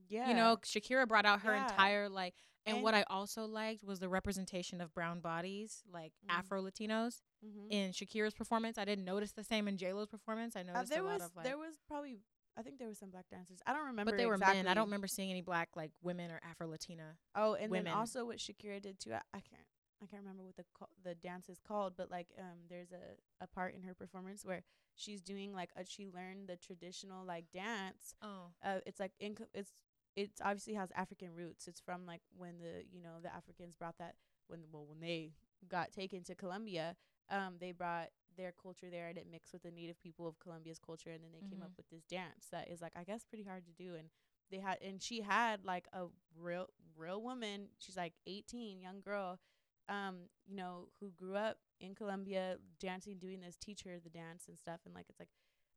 [0.08, 0.28] Yeah.
[0.28, 1.62] You know, Shakira brought out her Yeah.
[1.68, 2.34] entire like
[2.68, 6.30] and, And- what I also liked was the representation of brown bodies, like Mhm.
[6.36, 7.68] Afro Latinos Mhm.
[7.70, 8.76] in Shakira's performance.
[8.76, 10.56] I didn't notice the same in J Lo's performance.
[10.56, 12.20] I Uh, noticed there a lot was of like there was probably
[12.58, 13.60] I think there was some black dancers.
[13.66, 14.12] I don't remember.
[14.12, 14.56] but they were exactly.
[14.62, 14.66] men.
[14.68, 17.18] I don't remember seeing any black like women or Afro Latina.
[17.34, 17.84] Oh, and women.
[17.84, 19.12] then also what Shakira did too.
[19.12, 19.66] I, I can't
[20.02, 23.16] I can't remember what the ca- the dance is called, but like um there's a
[23.42, 24.62] a part in her performance where
[24.94, 28.14] she's doing like a, she learned the traditional like dance.
[28.22, 28.52] Oh.
[28.64, 29.72] Uh, it's like in it's
[30.16, 31.66] it's obviously has African roots.
[31.66, 34.14] It's from like when the you know the Africans brought that
[34.48, 35.32] when well when they
[35.68, 36.96] got taken to Colombia,
[37.30, 40.78] um they brought their culture there and it mixed with the native people of Colombia's
[40.78, 41.76] culture and then they came up Mhm.
[41.78, 44.10] with this dance that is like I guess pretty hard to do and
[44.50, 46.04] they had and she had like a
[46.38, 46.66] real
[46.96, 49.38] real woman she's like 18 young girl
[49.88, 50.16] um
[50.46, 54.58] you know who grew up in Colombia dancing doing this teach her the dance and
[54.58, 55.28] stuff and like it's like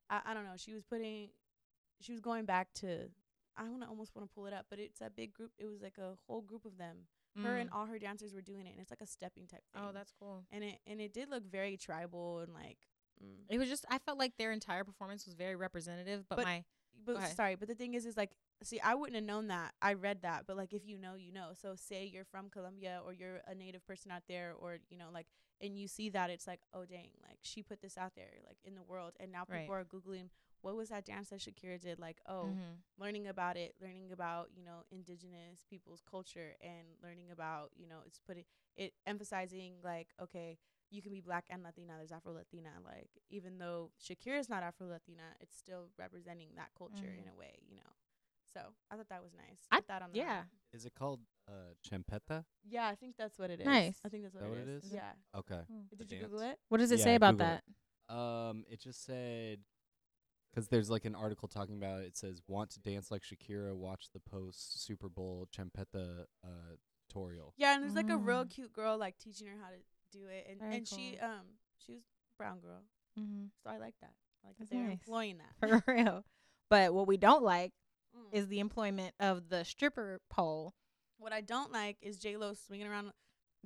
[0.09, 1.29] I, I don't know she was putting
[2.01, 3.09] she was going back to
[3.57, 5.67] I want to almost want to pull it up but it's a big group it
[5.67, 6.97] was like a whole group of them
[7.43, 7.75] her and Mm.
[7.75, 10.11] all her dancers were doing it and it's like a stepping type thing Oh, that's
[10.19, 10.43] cool.
[10.51, 12.77] and it and it did look very tribal and like
[13.23, 13.35] mm.
[13.49, 16.63] It was just I felt like their entire performance was very representative, but, But- my
[17.05, 18.31] but sorry, but the thing is, is like,
[18.63, 19.73] see, I wouldn't have known that.
[19.81, 21.49] I read that, but like, if you know, you know.
[21.59, 25.07] So say you're from Colombia or you're a native person out there, or you know,
[25.13, 25.27] like,
[25.61, 28.57] and you see that, it's like, oh dang, like she put this out there, like
[28.63, 29.73] in the world, and now people Right.
[29.73, 30.29] are googling
[30.61, 32.81] what was that dance that Shakira did, like, oh, Mhm.
[32.99, 37.99] learning about it, learning about you know indigenous people's culture, and learning about you know
[38.05, 38.43] it's putting
[38.75, 40.57] it emphasizing like, okay.
[40.91, 41.93] You can be black and Latina.
[41.97, 42.69] There's Afro Latina.
[42.83, 47.19] Like even though Shakira's not Afro Latina, it's still representing that culture Mhm.
[47.19, 47.93] in a way, you know.
[48.53, 49.59] So I thought that was nice.
[49.71, 50.25] I- Put that on the yeah.
[50.25, 50.47] map.
[50.73, 52.45] Is it called uh, champeta?
[52.67, 52.87] yeah.
[52.87, 53.65] I think that's what it is.
[53.65, 53.99] Nice.
[54.05, 54.83] I think that's what, that it what it is.
[54.85, 54.93] is?
[54.93, 55.11] Yeah.
[55.35, 55.61] Okay.
[55.97, 56.57] Did The you Google it?
[56.69, 57.61] What does it Yeah, say about Google it.
[58.09, 58.13] that?
[58.15, 59.59] Um, it just said
[60.51, 62.07] because there's like an article talking about it.
[62.07, 63.75] It says, "Want to dance like Shakira?
[63.75, 66.47] Watch the post Super Bowl Champeta uh,
[67.07, 68.49] tutorial." Yeah, and there's like a real Mm.
[68.49, 69.77] cute girl like teaching her how to
[70.11, 71.29] do it, and Very and she cool.
[71.29, 71.45] um
[71.77, 72.01] she was
[72.37, 72.81] brown girl,
[73.19, 73.45] Mm-hmm.
[73.63, 74.13] so I like that.
[74.43, 74.93] I like That's that they're nice.
[74.93, 75.83] employing that.
[75.83, 76.25] For real.
[76.69, 77.73] But what we don't like
[78.15, 78.37] Mm.
[78.37, 80.73] is the employment of the stripper pole.
[81.17, 83.11] What I don't like is J Lo swinging around,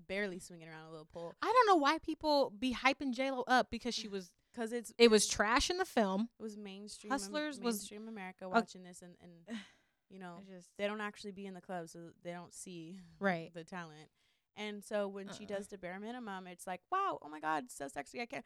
[0.08, 3.44] barely swinging around a little pole, I don't know why people be hyping J Lo
[3.48, 6.30] up because she was cause it's it was trash in the film.
[6.40, 9.58] it was mainstream Am- Hustlers was- mainstream America watching this, and and
[10.10, 13.52] you know just they don't actually be in the club, so they don't see right.
[13.54, 14.10] the talent.
[14.56, 15.56] And so when she Uh-uh.
[15.58, 18.22] does the bare minimum, it's like, wow, oh my God, so sexy.
[18.22, 18.46] I can't.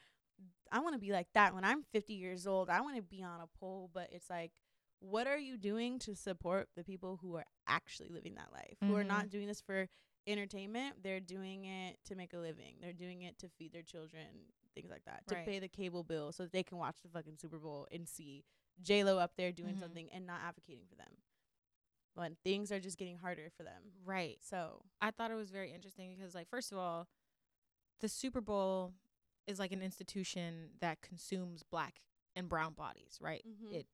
[0.72, 2.70] I want to be like that when I'm 50 years old.
[2.70, 4.52] I want to be on a pole, but it's like,
[5.00, 8.78] what are you doing to support the people who are actually living that life?
[8.84, 9.88] Who are not doing this for
[10.26, 11.04] entertainment?
[11.04, 12.76] They're doing it to make a living.
[12.82, 14.26] They're doing it to feed their children,
[14.76, 15.46] things like that, to Right.
[15.46, 18.44] pay the cable bill so that they can watch the fucking Super Bowl and see
[18.82, 19.80] J Lo up there doing Mhm.
[19.80, 21.18] something and not advocating for them.
[22.16, 23.94] When things are just getting harder for them.
[24.04, 24.42] Right.
[24.42, 27.08] So I thought it was very interesting because, like, first of all,
[28.00, 28.94] the Super Bowl
[29.46, 32.02] is like an institution that consumes black
[32.36, 33.44] and brown bodies, right?
[33.48, 33.72] Mhm.
[33.74, 33.88] It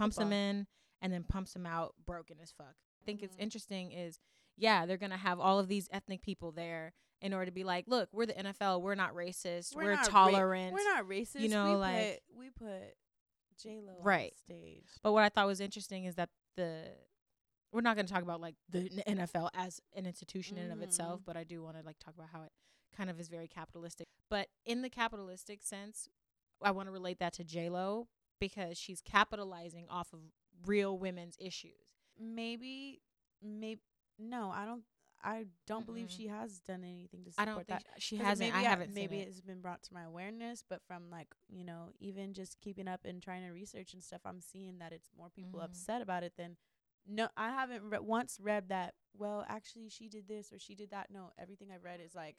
[0.00, 0.66] pumps them in
[1.02, 2.74] and then pumps them out broken as fuck.
[3.00, 3.40] I think it's Mhm.
[3.40, 4.18] interesting is,
[4.56, 7.86] yeah, they're gonna have all of these ethnic people there in order to be like,
[7.86, 10.72] look, we're the NFL, we're not racist, we're, not ra- tolerant.
[10.72, 11.40] we're not racist.
[11.40, 12.96] You know, we like- put, we put
[13.58, 14.32] J Lo Right.
[14.32, 14.88] on stage.
[15.02, 16.96] But what I thought was interesting is that the
[17.72, 20.82] we're not going to talk about like the NFL as an institution in and of
[20.82, 21.24] itself, Mhm.
[21.24, 22.52] but I do want to like talk about how it
[22.92, 24.08] kind of is very capitalistic.
[24.28, 26.08] But in the capitalistic sense,
[26.60, 28.08] I want to relate that to J Lo
[28.40, 30.20] because she's capitalizing off of
[30.66, 31.72] real women's issues.
[32.18, 33.00] Maybe,
[33.42, 33.80] maybe
[34.18, 34.50] no.
[34.54, 34.82] I don't.
[35.22, 36.16] I don't believe Mm-mm.
[36.16, 38.00] she has done anything to I support don't think that.
[38.00, 38.54] sh- she 'Cause hasn't.
[38.54, 39.28] Maybe I haven't Maybe seen it.
[39.28, 43.04] it's been brought to my awareness, but from like you know, even just keeping up
[43.04, 45.64] and trying to research and stuff, I'm seeing that it's more people Mhm.
[45.64, 46.56] upset about it than.
[47.06, 48.94] No, I haven't re- once read that.
[49.14, 51.10] Well, actually, she did this or she did that.
[51.10, 52.36] No, everything I've read is like,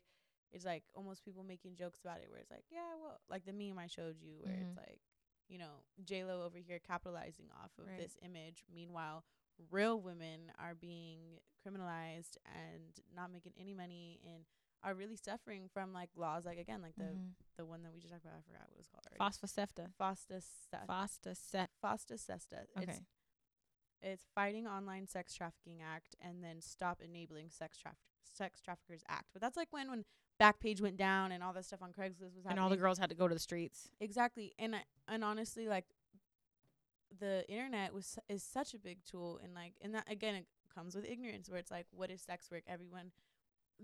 [0.52, 2.30] is like almost people making jokes about it.
[2.30, 4.62] Where it's like, yeah, well, like the meme I showed you, where Mhm.
[4.70, 5.02] it's like,
[5.50, 7.98] you know, J Lo over here capitalizing off of Right.
[7.98, 8.64] this image.
[8.74, 9.24] Meanwhile,
[9.70, 14.46] real women are being criminalized and not making any money and
[14.84, 17.36] are really suffering from like laws like again like the Mhm.
[17.58, 19.20] the one that we just talked about I forgot what it was called already.
[19.20, 19.94] Phosphosefta.
[20.00, 21.70] Fosta set.
[21.84, 22.64] Fosta Sesta.
[22.64, 23.06] It's Okay.
[24.02, 29.26] It's Fighting Online Sex Trafficking Act and then Stop Enabling Sex Traf- Sex Traffickers Act.
[29.34, 30.06] But that's like when when
[30.42, 32.52] Backpage went down and all that stuff on Craigslist was happening.
[32.52, 33.90] And all the girls had to go to the streets.
[34.00, 34.54] Exactly.
[34.58, 35.86] And I, and honestly like
[37.20, 40.96] the internet was is such a big tool and like and that again it comes
[40.96, 43.12] with ignorance where it's like what is sex work everyone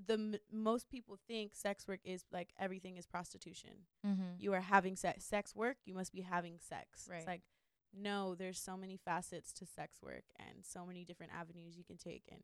[0.05, 3.71] the m- most people think sex work is like everything is prostitution
[4.05, 4.21] Mm-hmm.
[4.39, 7.17] you are having sex sex work you must be having sex Right.
[7.17, 7.41] it's like
[7.97, 11.97] no, there's so many facets to sex work and so many different avenues you can
[11.97, 12.41] take and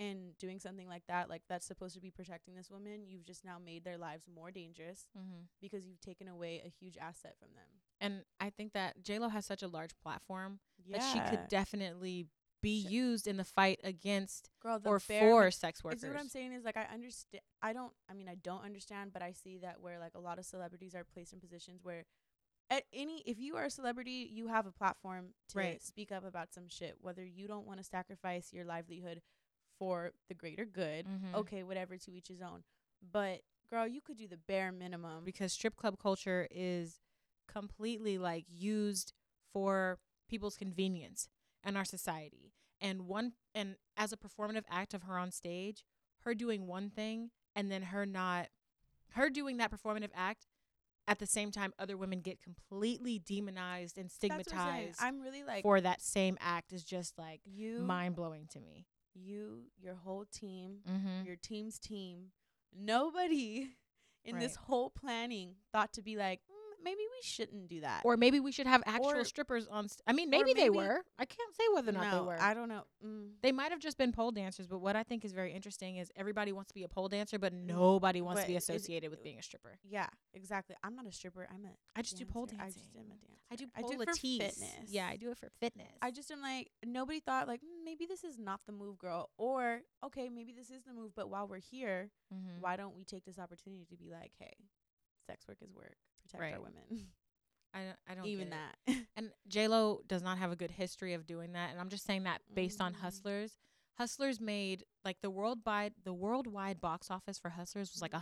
[0.00, 3.44] and doing something like that, like that's supposed to be protecting this woman, you've just
[3.44, 5.40] now made their lives more dangerous Mm-hmm.
[5.60, 7.66] because you've taken away a huge asset from them.
[8.00, 10.98] And I think that J Lo has such a large platform Yeah.
[10.98, 12.28] that she could definitely
[12.62, 16.00] be Sh- used in the fight against Girl, the or for sex workers.
[16.02, 17.42] See what I'm saying is like I understand.
[17.60, 17.92] I don't.
[18.08, 20.94] I mean, I don't understand, but I see that where like a lot of celebrities
[20.94, 22.04] are placed in positions where,
[22.70, 25.82] at any, if you are a celebrity, you have a platform to Right.
[25.82, 26.96] speak up about some shit.
[27.00, 29.22] Whether you don't want to sacrifice your livelihood
[29.78, 31.34] for the greater good, Mhm.
[31.34, 31.96] okay, whatever.
[31.96, 32.64] To each his own.
[33.00, 35.24] But girl, you could do the bare minimum.
[35.24, 37.00] because strip club culture is
[37.46, 39.12] completely like used
[39.52, 39.98] for
[40.28, 41.28] people's convenience
[41.64, 42.52] in our society.
[42.80, 45.84] And one and as a performative act of her on stage,
[46.20, 48.50] her doing one thing and then her not
[49.12, 50.46] her doing that performative act
[51.08, 55.42] at the same time other women get completely demonized and what I'm stigmatized I'm really
[55.42, 58.86] like for that same act is just like you, mind blowing to me.
[59.14, 61.24] you, your whole team, Mm-hmm.
[61.26, 62.26] your team's team.
[62.78, 63.70] Nobody
[64.24, 66.54] in this whole planning thought to be like, mm,
[66.88, 68.02] maybe we shouldn't do that.
[68.04, 69.88] Or maybe we should have actual Or- strippers on.
[69.88, 71.04] St- I mean, maybe, they maybe- were.
[71.18, 72.40] I can't say whether or not no, they were.
[72.40, 72.84] I don't know.
[73.04, 73.32] Mm.
[73.42, 76.10] They might have just been pole dancers, but what I think is very interesting is
[76.16, 79.22] everybody wants to be a pole dancer, but nobody wants to but be associated with
[79.22, 79.78] being a stripper.
[79.84, 80.76] Yeah, exactly.
[80.82, 81.46] I'm not a stripper.
[81.52, 81.70] I'm a.
[81.94, 82.62] I just do pole dancer.
[82.64, 82.82] dancing.
[82.82, 83.34] I just am a dancer.
[83.50, 84.64] I do I pole do it for fitness.
[84.88, 85.88] Yeah, I do it for fitness.
[86.02, 89.30] I just am like nobody thought like mm, maybe this is not the move, girl,
[89.38, 92.60] or okay maybe this is the move, but while we're here, Mhm.
[92.60, 94.52] why don't we take this opportunity to be like, hey,
[95.26, 95.96] sex work is work,
[96.30, 96.54] protect Right.
[96.54, 96.82] our women,
[97.74, 98.76] I don't, I don't even that.
[99.16, 102.04] And J Lo does not have a good history of doing that, and I'm just
[102.06, 102.98] saying that based on Mhm.
[103.00, 103.56] Hustlers.
[103.98, 108.20] Hustlers made like the world worldwide the worldwide box office for Hustlers was like Mhm.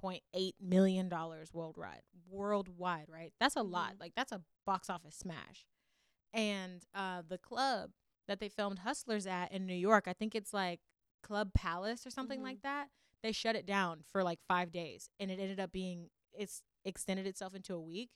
[0.00, 2.02] 157.8 million dollars worldwide.
[2.28, 3.32] Worldwide, right?
[3.38, 3.94] That's a lot.
[3.96, 4.00] Mhm.
[4.00, 5.66] Like that's a box office smash.
[6.32, 7.92] And uh the club
[8.28, 10.80] that they filmed Hustlers at in New York, I think it's like
[11.22, 12.44] Club Palace or something Mhm.
[12.44, 12.90] like that.
[13.26, 17.26] They shut it down for like 5 days and it ended up being it's extended
[17.26, 18.10] itself into a week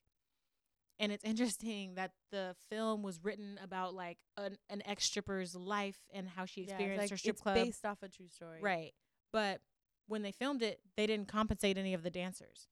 [0.99, 5.99] and it's interesting that the film was written about like an, an ex stripper's life
[6.13, 7.55] and how she Yeah, experienced like her strip it's club.
[7.57, 8.93] based off a true story, Right.
[9.33, 9.61] But
[10.07, 12.69] when they filmed it, they didn't compensate any of the dancers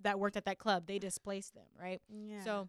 [0.00, 0.86] that worked at that club.
[0.86, 2.00] They displaced them, right?
[2.08, 2.42] Yeah.
[2.44, 2.68] So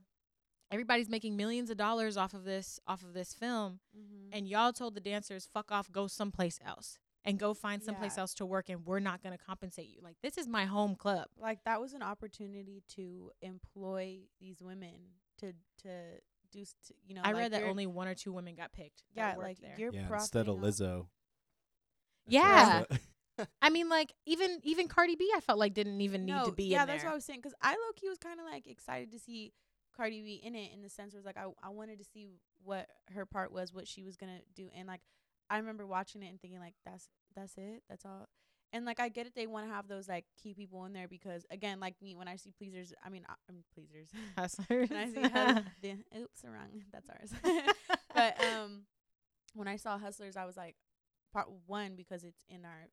[0.72, 4.30] everybody's making millions of dollars off of this off of this film Mhm.
[4.32, 8.22] and y'all told the dancers fuck off go someplace else and go find someplace Yeah.
[8.22, 10.02] else to work and we're not going to compensate you.
[10.02, 11.28] Like this is my home club.
[11.40, 14.94] like that was an opportunity to employ these women
[15.40, 15.54] to
[15.84, 15.90] to
[16.52, 19.04] do st- you know I like read that only one or two women got picked.
[19.16, 19.76] yeah worked like there.
[19.78, 21.08] you're yeah, instead of Lizzo.
[22.28, 22.84] Yeah.
[23.62, 26.52] I mean, like even even Cardi B, I felt like didn't even need no, to
[26.52, 28.46] be yeah in that's what I was saying because I low key was kind of
[28.46, 29.54] like excited to see
[29.96, 32.28] Cardi B in it in the sense where it's like I I wanted to see
[32.64, 35.02] what her part was what she was gonna do and like
[35.52, 38.28] I remember watching it and thinking like that's that's it that's all
[38.74, 41.08] and like I get it they want to have those like key people in there
[41.08, 44.90] because again like me when I see pleasers I mean I, I'm pleasers Hustlers.
[44.90, 47.32] when I see hus- the, oops wrong that's ours
[48.14, 48.84] but um
[49.54, 50.76] when I saw Hustlers, I was like,
[51.34, 52.88] part one because it's in our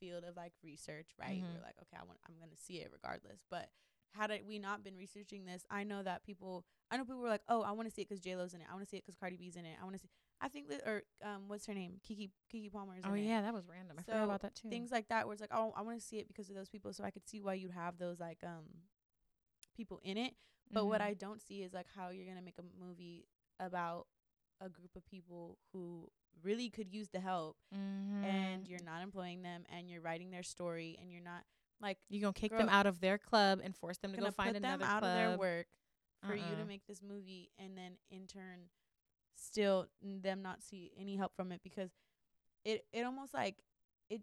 [0.00, 1.42] field of like research, right?
[1.42, 1.54] Mhm.
[1.54, 3.40] We're like, okay, I want, I'm gonna see it regardless.
[3.50, 3.68] But
[4.14, 7.28] had it we not been researching this, I know that people, I know people were
[7.28, 8.66] like, oh, I want to see it 'cause J Lo's in it.
[8.68, 9.76] I want to see it 'cause Cardi B's in it.
[9.80, 10.08] I want to see.
[10.40, 11.94] I think that or um, what's her name?
[12.06, 13.96] Keke Keke Palmer is oh yeah, that was random.
[13.98, 14.68] I forgot about that too.
[14.68, 16.68] Things like that, where it's like, oh, I want to see it because of those
[16.68, 18.64] people, so I could see why you'd have those like um
[19.76, 20.34] people in it.
[20.70, 21.04] But what Mhm.
[21.04, 23.26] I don't see is like how you're gonna make a movie
[23.60, 24.08] about
[24.60, 26.10] a group of people who
[26.42, 28.24] really could use the help Mhm.
[28.24, 31.44] and you're not employing them and you're writing their story and you're not
[31.80, 34.54] like you're gonna kick them out of their club and force them to go find
[34.54, 35.10] put them another out club.
[35.10, 35.66] of their work
[36.26, 36.56] for you Uh-uh.
[36.56, 38.68] to make this movie and then in turn
[39.36, 41.90] still them not see any help from it because
[42.64, 43.56] it it almost like
[44.10, 44.22] it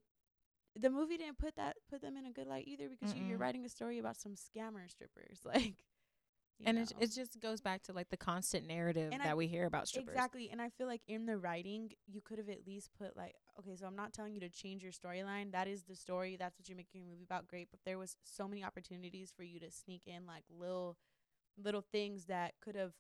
[0.80, 3.38] the movie didn't put that put them in a good light either because you, you're
[3.38, 5.76] writing a story about some scammer strippers like
[6.66, 6.98] and it know.
[7.02, 9.88] it just goes back to like the constant narrative And I- that we hear about
[9.88, 10.14] strippers.
[10.14, 10.50] Exactly.
[10.52, 13.76] And I feel like in the writing, you could have at least put like, okay,
[13.76, 15.52] so I'm not telling you to change your storyline.
[15.52, 16.38] That is the story.
[16.38, 17.48] That's what you're making a movie about.
[17.48, 17.68] Great.
[17.72, 20.96] But there was so many opportunities for you to sneak in like little
[21.62, 22.94] little things that could have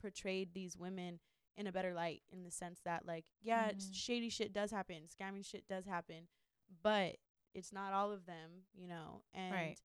[0.00, 1.18] portrayed these women
[1.56, 3.94] in a better light in the sense that like, yeah, Mhm.
[3.94, 6.28] shady shit does happen, scamming shit does happen,
[6.82, 7.16] but
[7.54, 9.22] it's not all of them, you know.
[9.34, 9.78] And Right.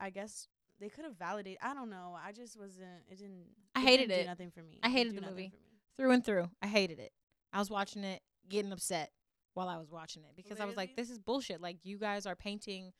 [0.00, 0.48] I guess
[0.80, 1.58] they could have validated.
[1.62, 2.16] I don't know.
[2.20, 3.04] I just wasn't.
[3.08, 3.46] It didn't.
[3.74, 4.26] I it hated didn't it.
[4.26, 4.78] nothing for me.
[4.82, 5.52] I hated the movie.
[5.96, 6.50] through and through.
[6.62, 7.12] I hated it.
[7.52, 9.12] I was watching it, getting upset
[9.54, 12.26] while I was watching it because I was like, "This is bullshit." Like you guys
[12.26, 12.92] are painting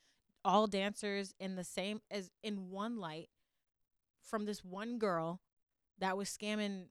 [0.44, 3.30] all dancers in the same as in one light
[4.20, 5.40] from this one girl
[5.98, 6.88] that was scamming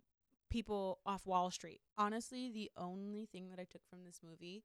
[0.50, 1.82] people off Wall Street.
[1.98, 4.64] Honestly, the only thing that I took from this movie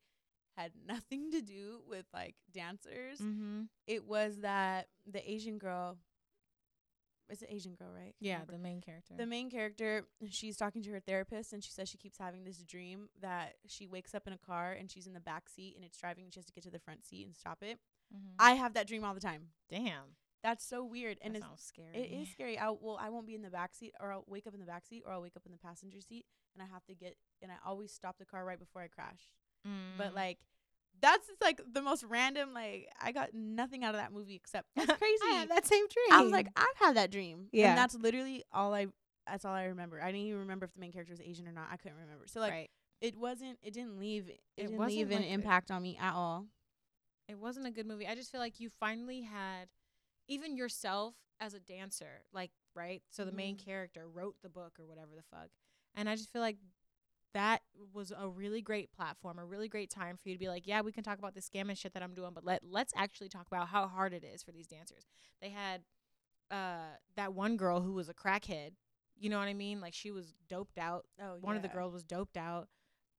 [0.57, 3.19] had nothing to do with like dancers.
[3.21, 3.63] Mm-hmm.
[3.87, 5.99] It was that the Asian girl.
[7.31, 8.15] Is it Asian girl, right?
[8.21, 9.15] Yeah, the main character.
[9.17, 12.59] The main character, she's talking to her therapist, and she says she keeps having this
[12.59, 15.83] dream that she wakes up in a car and she's in the back seat and
[15.85, 17.79] it's driving, and she has to get to the front seat and stop it.
[18.15, 18.35] Mhm.
[18.39, 19.53] I have that dream all the time.
[19.71, 21.95] Damn, That's so weird, and that it's, scary.
[21.95, 22.59] it is scary.
[22.59, 24.67] I well, I won't be in the back seat, or I'll wake up in the
[24.67, 27.17] back seat, or I'll wake up in the passenger seat, and I have to get,
[27.41, 29.31] and I always stop the car right before I crash.
[29.97, 30.17] But Mm.
[30.17, 30.39] like,
[31.01, 32.53] that's just like the most random.
[32.53, 35.19] Like, I got nothing out of that movie except that's crazy.
[35.31, 36.07] I had that same dream.
[36.19, 37.47] I was like, I've had that dream.
[37.53, 37.69] Yeah.
[37.71, 38.89] And that's literally all I
[39.29, 40.03] that's all I remember.
[40.03, 41.69] I didn't even remember if the main character was Asian or not.
[41.71, 42.25] I couldn't remember.
[42.27, 42.71] So like right.
[43.01, 45.81] it wasn't it didn't leave it, It didn't wasn't leave an like a- impact on
[45.83, 46.47] me at all.
[47.29, 48.09] It wasn't a good movie.
[48.09, 49.69] I just feel like you finally had
[50.29, 53.03] even yourself as a dancer, like right.
[53.11, 53.65] So the main Mhm.
[53.65, 55.51] character wrote the book or whatever the fuck,
[55.95, 56.59] and I just feel like
[57.35, 57.63] that
[57.93, 60.83] was a really great platform, a really great time for you to be like, yeah,
[60.83, 63.29] we can talk about the scam and shit that I'm doing, but let let's actually
[63.31, 65.07] talk about how hard it is for these dancers.
[65.41, 65.85] They had
[66.51, 68.73] uh that one girl who was a crackhead.
[69.17, 69.81] You know what I mean?
[69.81, 71.07] Like she was doped out.
[71.21, 72.69] Oh One of the girls was doped out,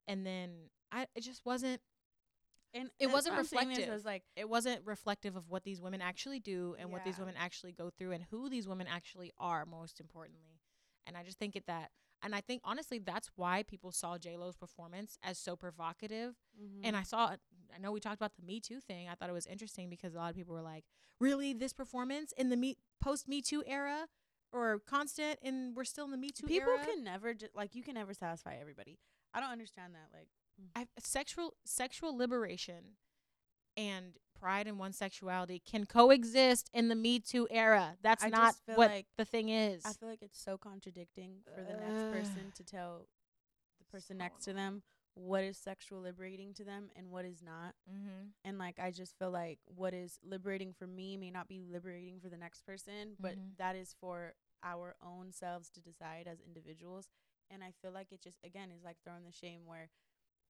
[0.07, 1.81] and then I it just wasn't
[2.73, 3.89] and it wasn't reflective.
[3.89, 7.35] is like it wasn't reflective of what these women actually do and what these women
[7.37, 10.61] actually go through and who these women actually are most importantly.
[11.05, 14.55] And i just think it that and i think honestly that's why people saw j-lo's
[14.55, 16.35] performance as so provocative.
[16.83, 16.95] And mm-hmm.
[16.95, 17.35] i saw
[17.73, 19.07] i know we talked about the me too thing.
[19.09, 20.85] I thought it was interesting because a lot of people were like
[21.19, 21.53] really?
[21.53, 24.07] This performance in the me post me too era?
[24.51, 26.85] Or constant and we're still in the me too era people era?
[26.85, 28.99] can never ju- like you can never satisfy everybody.
[29.33, 30.15] I don't understand that.
[30.15, 30.27] Like
[30.75, 32.97] I, sexual sexual liberation
[33.77, 37.95] and pride in one's sexuality can coexist in the Me Too era.
[38.01, 39.85] That's I not what like- the thing is.
[39.85, 43.07] I feel like it's so contradicting for the next person to tell
[43.79, 44.83] the person next to them
[45.15, 47.75] what is sexual liberating to them and what is not.
[47.89, 48.29] mm-hmm.
[48.43, 52.19] and like I just feel like what is liberating for me may not be liberating
[52.19, 53.57] for the next person, but Mhm.
[53.57, 54.33] that is for
[54.63, 57.09] our own selves to decide as individuals.
[57.51, 59.89] And I feel like it just again is like throwing the shame where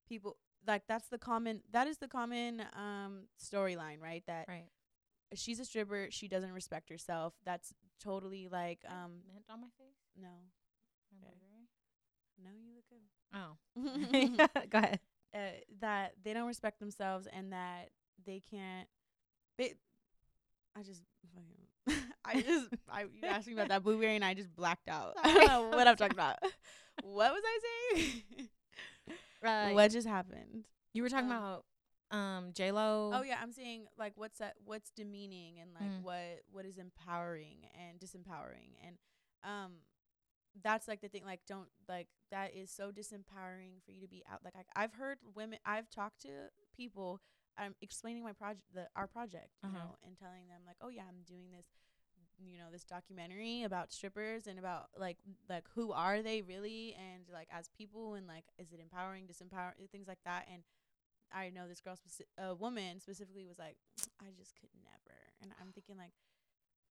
[0.07, 0.37] people
[0.67, 4.23] like that's the common that is the common um storyline, right?
[4.27, 4.69] That Right.
[5.35, 7.33] she's a stripper, she doesn't respect herself.
[7.45, 9.97] That's totally like um mint on my face.
[10.19, 10.29] no.
[11.21, 11.67] Okay.
[12.43, 13.07] No, you look good.
[13.33, 14.99] Oh, uh, go ahead.
[15.81, 17.89] that they don't respect themselves and that
[18.25, 18.87] they can't
[19.57, 19.73] they
[20.75, 21.01] I just
[21.33, 25.13] fucking I just I you asked me about that blueberry and I just blacked out.
[25.23, 26.37] I don't know what I'm talking about.
[27.01, 27.59] what was I
[27.95, 28.23] saying?
[29.43, 29.73] Right.
[29.73, 30.65] what just happened?
[30.93, 31.65] you were talking um, about
[32.11, 33.11] um J Lo.
[33.13, 36.03] Oh yeah, I'm saying like what's that what's demeaning and like Mm.
[36.03, 38.97] what what is empowering and disempowering and
[39.43, 39.73] um
[40.63, 44.23] that's like the thing like don't like that is so disempowering for you to be
[44.31, 46.29] out like I, I've heard women I've talked to
[46.75, 47.21] people
[47.57, 49.79] I'm explaining my project the our project you Uh-huh.
[49.79, 51.65] know and telling them like oh yeah I'm doing this
[52.39, 55.17] you know this documentary about strippers and about like
[55.49, 59.89] like who are they really and like as people and like is it empowering disempowering
[59.91, 60.63] things like that and
[61.35, 63.75] I know this girl, speci- a woman specifically, was like,
[64.21, 65.17] I just could never.
[65.41, 66.11] And I'm thinking like,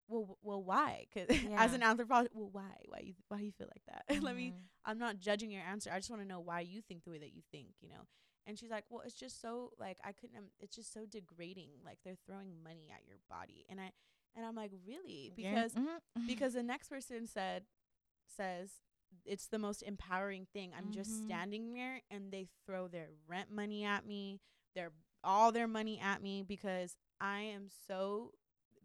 [0.09, 1.07] well, w- well, why?
[1.15, 1.75] 'Cause as Yeah.
[1.77, 2.75] an anthropologist, well, why?
[2.87, 3.15] Why you?
[3.29, 4.21] Why you feel like that?
[4.23, 4.51] Let me.
[4.51, 4.61] Mhm.
[4.85, 5.91] I'm not judging your answer.
[5.93, 7.69] I just want to know why you think the way that you think.
[7.81, 8.03] You know.
[8.45, 10.37] And she's like, well, it's just so like I couldn't.
[10.37, 11.71] Um, it's just so degrading.
[11.85, 13.93] Like they're throwing money at your body, and I
[14.37, 15.33] and I'm like, really?
[15.37, 15.37] Yeah.
[15.37, 16.27] Because Mhm.
[16.27, 17.65] because the next person said
[18.37, 18.71] says
[19.25, 20.73] it's the most empowering thing.
[20.77, 21.25] I'm just Mhm.
[21.25, 24.41] standing there and they throw their rent money at me,
[24.75, 28.33] their all their money at me because I am so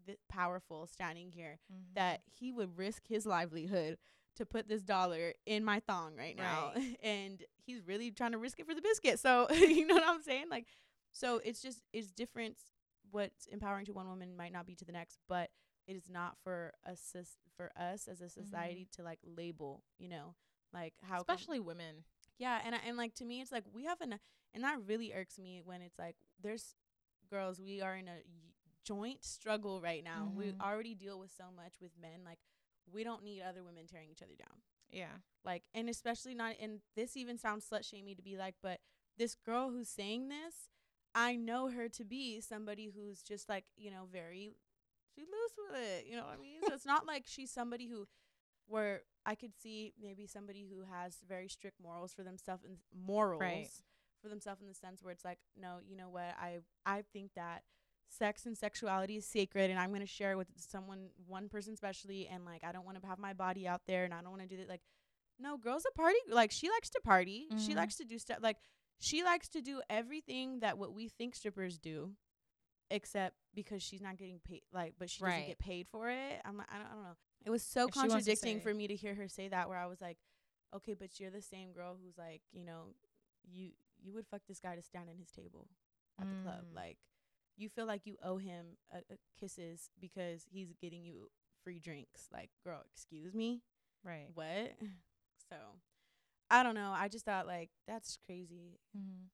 [0.06, 1.94] th- powerful standing here Mhm.
[1.94, 3.98] that he would risk his livelihood
[4.36, 6.72] to put this dollar in my thong right now
[7.02, 9.18] and he's really trying to risk it for the biscuit.
[9.18, 10.46] So, you know what I'm saying?
[10.50, 10.66] Like
[11.12, 12.56] so it's just it's different
[13.10, 15.50] what's empowering to one woman might not be to the next, but
[15.86, 17.14] it is not for us
[17.56, 20.34] for us as a society to like label, you know,
[20.72, 22.04] like how especially women.
[22.38, 24.18] yeah, and I, and like to me, it's like we have an
[24.54, 26.74] and that really irks me when it's like there's
[27.30, 28.52] girls we are in a y-
[28.84, 30.30] joint struggle right now.
[30.34, 30.60] We Mhm.
[30.60, 32.38] already deal with so much with men, like
[32.90, 34.62] we don't need other women tearing each other down.
[34.90, 35.18] Yeah.
[35.44, 38.80] Like and especially not and this even sounds slut shamey to be like, but
[39.16, 40.68] this girl who's saying this,
[41.18, 44.56] I know her to be somebody who's just like you know very
[45.14, 46.06] she's loose with it.
[46.08, 46.60] You know what I mean?
[46.66, 48.06] so it's not like she's somebody who
[48.66, 53.82] where I could see maybe somebody who has very strict morals for themselves and morals
[54.22, 57.32] for themselves in the sense where it's like, no, you know what, I I think
[57.34, 57.62] that
[58.10, 61.74] sex and sexuality is sacred and I'm going to share it with someone one person
[61.74, 64.30] especially and like I don't want to have my body out there and I don't
[64.30, 64.80] want to do that like
[65.38, 67.76] no girls a party like she likes to party she Mhm.
[67.76, 68.56] likes to do stuff like
[69.00, 72.12] she likes to do everything that what we think strippers do
[72.90, 76.40] except because she's not getting paid like but she doesn't get paid for it.
[76.44, 77.16] I'm like, I don't, I don't know.
[77.44, 79.68] It was so If she wants to contradicting for me to hear her say that
[79.68, 80.18] where I was like
[80.74, 82.94] okay but you're the same girl who's like you know
[83.44, 83.70] you
[84.02, 85.68] you would fuck this guy to stand in his table
[86.20, 86.64] at the club.
[86.72, 86.76] Mm.
[86.76, 86.98] like
[87.56, 91.28] you feel like you owe him uh, uh, kisses because he's getting you
[91.64, 92.28] free drinks.
[92.32, 93.62] Like girl excuse me?
[94.04, 94.28] Right.
[94.34, 94.74] what?
[95.50, 95.56] So
[96.50, 99.26] i don't know i just thought like that's crazy Mm-hmm.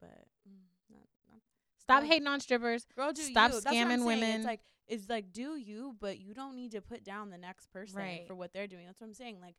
[0.00, 1.00] but mm, not,
[1.30, 1.40] not
[1.78, 2.86] Stop Like, hating on strippers.
[2.96, 3.60] girl do Stop you.
[3.60, 4.36] That's what I'm scamming women.
[4.36, 7.70] it's like it's like do you but you don't need to put down the next
[7.72, 8.24] person Right.
[8.26, 9.56] for what they're doing that's what i'm saying like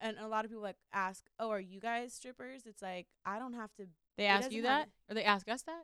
[0.00, 3.38] and a lot of people like ask oh are you guys strippers it's like i
[3.38, 5.82] don't have to They ask you that, or they ask us that.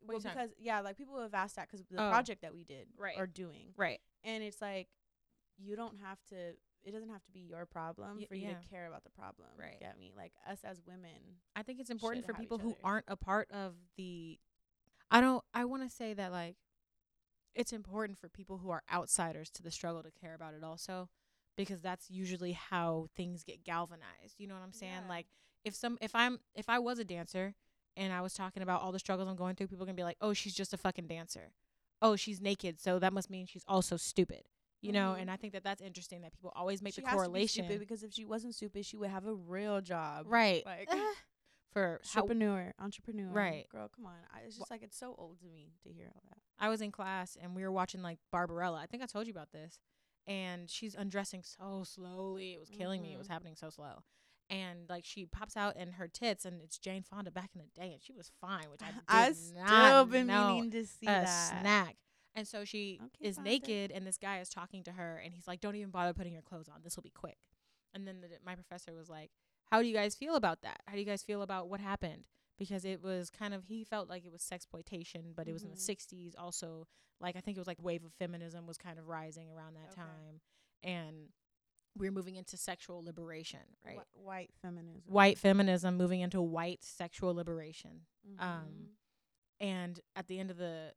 [0.00, 2.08] What well because yeah like people have asked that 'cause the Oh.
[2.10, 3.16] project that we did Right.
[3.18, 4.00] are doing Right.
[4.24, 4.88] and it's like
[5.58, 6.54] you don't have to
[6.84, 8.54] it doesn't have to be your problem for you yeah.
[8.54, 9.78] to care about the problem Right.
[9.80, 13.16] get me like us as women I think it's important for people who aren't a
[13.16, 14.38] part of the.
[15.10, 15.42] I don't.
[15.52, 16.56] I want to say that like,
[17.54, 21.08] it's important for people who are outsiders to the struggle to care about it also,
[21.56, 24.36] because that's usually how things get galvanized.
[24.38, 24.92] You know what I'm saying?
[25.04, 25.08] Yeah.
[25.08, 25.26] Like,
[25.64, 27.54] if some, if I'm, if I was a dancer
[27.96, 30.04] and I was talking about all the struggles I'm going through, people are gonna be
[30.04, 31.50] like, oh, she's just a fucking dancer.
[32.00, 34.42] Oh, she's naked, so that must mean she's also stupid.
[34.80, 35.22] You know, Mhm.
[35.22, 37.66] and I think that that's interesting that people always make she the correlation.
[37.66, 40.64] be because if she wasn't stupid she would have a real job right.
[40.64, 40.88] like
[41.72, 43.68] for how entrepreneur entrepreneur Right.
[43.70, 46.22] girl come on I, it's just like it's so old to me to hear all
[46.28, 48.78] that I was in class and we were watching like Barbarella.
[48.80, 49.78] I think I told you about this.
[50.26, 52.52] And she's undressing so slowly.
[52.54, 53.14] It was killing me.
[53.14, 53.32] It was Mhm.
[53.32, 54.02] happening so slow.
[54.50, 57.80] And like she pops out in her tits and it's Jane Fonda back in the
[57.80, 60.84] day and she was fine, which I did I not still been know meaning to
[60.86, 61.96] see a that snack.
[62.38, 65.46] And so she Okay, is naked and this guy is talking to her and he's
[65.48, 66.82] like, "Don't even bother putting your clothes on.
[66.84, 67.38] This will be quick."
[67.94, 69.30] And then the, my professor was like,
[69.70, 70.80] "How do you guys feel about that?
[70.86, 72.24] How do you guys feel about what happened?"
[72.58, 75.70] Because it was kind of he felt like it was sexploitation, but it was in
[75.70, 75.80] the Mhm.
[75.80, 76.34] '60s.
[76.36, 76.86] Also,
[77.20, 79.90] like I think it was like wave of feminism was kind of rising around that
[79.92, 80.00] Okay.
[80.02, 80.40] time,
[80.82, 81.32] and
[81.96, 83.98] we are moving into sexual liberation, right?
[84.14, 88.06] Wh- white feminism White feminism moving into white sexual liberation.
[88.28, 88.40] Mhm.
[88.42, 88.88] um,
[89.60, 90.94] And at the end of the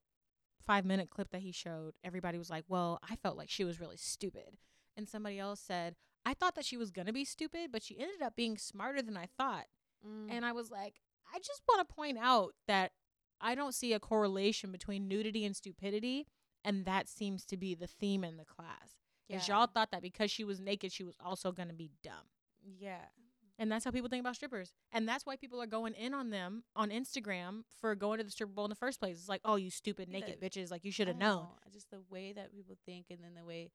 [0.61, 3.79] five minute clip that he showed, everybody was like, Well, I felt like she was
[3.79, 4.57] really stupid.
[4.97, 5.95] And somebody else said,
[6.25, 9.01] I thought that she was going to be stupid, but she ended up being smarter
[9.01, 9.65] than I thought.
[10.07, 10.27] Mm.
[10.29, 10.95] And I was like,
[11.33, 12.91] I just want to point out that
[13.39, 16.27] I don't see a correlation between nudity and stupidity.
[16.63, 18.97] And that seems to be the theme in the class.
[19.29, 19.57] Is Yeah.
[19.59, 22.27] y'all thought that because she was naked, she was also going to be dumb.
[22.63, 23.05] yeah
[23.59, 24.73] And that's how people think about strippers.
[24.91, 28.31] And that's why people are going in on them on Instagram for going to the
[28.31, 29.17] stripper bowl in the first place.
[29.19, 30.71] It's like, oh, you stupid naked bitches.
[30.71, 31.43] Like, you should have known.
[31.43, 33.69] know, Just the way that people think, and then the way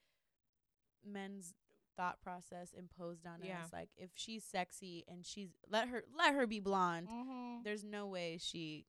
[1.05, 1.55] men's
[1.97, 3.63] thought process imposed on Yeah.
[3.63, 3.73] us.
[3.73, 7.09] Like if she's sexy and she's let her let her be blonde.
[7.09, 7.63] Mm-hmm.
[7.65, 8.87] There's no way she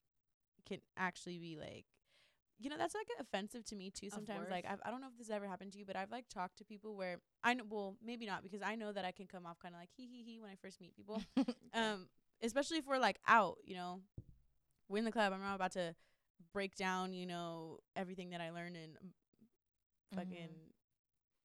[0.67, 1.85] can actually be like.
[2.59, 4.09] You know that's like offensive to me too.
[4.09, 4.65] Sometimes, like.
[4.67, 6.65] I've, I don't know if this ever happened to you, but I've like talked to
[6.65, 7.63] people where I know.
[7.69, 10.07] Well, maybe not because I know that I can come off kind of like hee
[10.07, 11.21] hee hee when I first meet people.
[11.73, 12.07] um,
[12.41, 14.01] especially if we're like out, you know,
[14.89, 15.33] we're in the club.
[15.33, 15.95] I'm not about to
[16.53, 19.09] break down, you know, everything that I learned in um,
[20.15, 20.49] fucking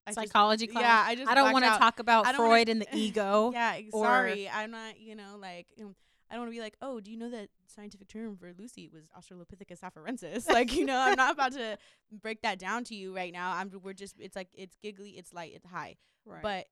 [0.07, 0.83] I just- Psychology class.
[0.83, 3.51] Yeah, I just I don't want to talk about I Freud and the ego.
[3.53, 4.99] yeah, or- sorry, I'm not.
[4.99, 5.95] You know, like um,
[6.33, 8.89] I don't want to be like, oh, do you know that scientific term for Lucy
[8.89, 10.49] was Australopithecus afarensis?
[10.49, 11.77] like, you know, I'm not about to
[12.11, 13.53] break that down to you right now.
[13.53, 13.71] I'm.
[13.83, 14.17] We're just.
[14.19, 15.97] It's like it's giggly, it's light, it's high.
[16.25, 16.43] Right.
[16.43, 16.67] But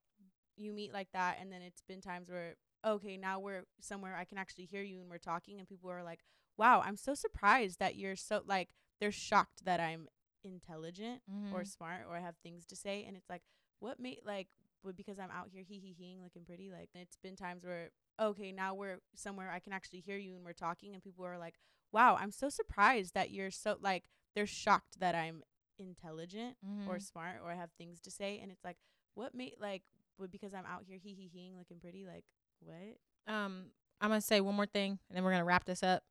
[0.56, 2.54] you meet like that, and then it's been times where
[2.86, 6.02] okay, now we're somewhere I can actually hear you, and we're talking, and people are
[6.02, 6.20] like,
[6.56, 10.08] wow, I'm so surprised that you're so like they're shocked that I'm
[10.44, 11.66] intelligent or Mhm.
[11.68, 13.42] smart or I have things to say, and it's like
[13.80, 14.48] what made like
[14.82, 17.90] but because I'm out here hee hee heeing looking pretty, like it's been times where
[18.20, 21.38] okay, now we're somewhere I can actually hear you and we're talking and people are
[21.38, 21.54] like,
[21.92, 24.04] Wow, I'm so surprised that you're so like
[24.34, 25.42] they're shocked that I'm
[25.78, 26.56] intelligent
[26.86, 27.02] or Mhm.
[27.02, 28.76] smart or I have things to say and it's like
[29.14, 29.82] what made like
[30.18, 32.24] but because I'm out here hee hee heeing looking pretty, like
[32.60, 32.98] what?
[33.26, 36.02] um, I'm gonna say one more thing, and then we're gonna wrap this up.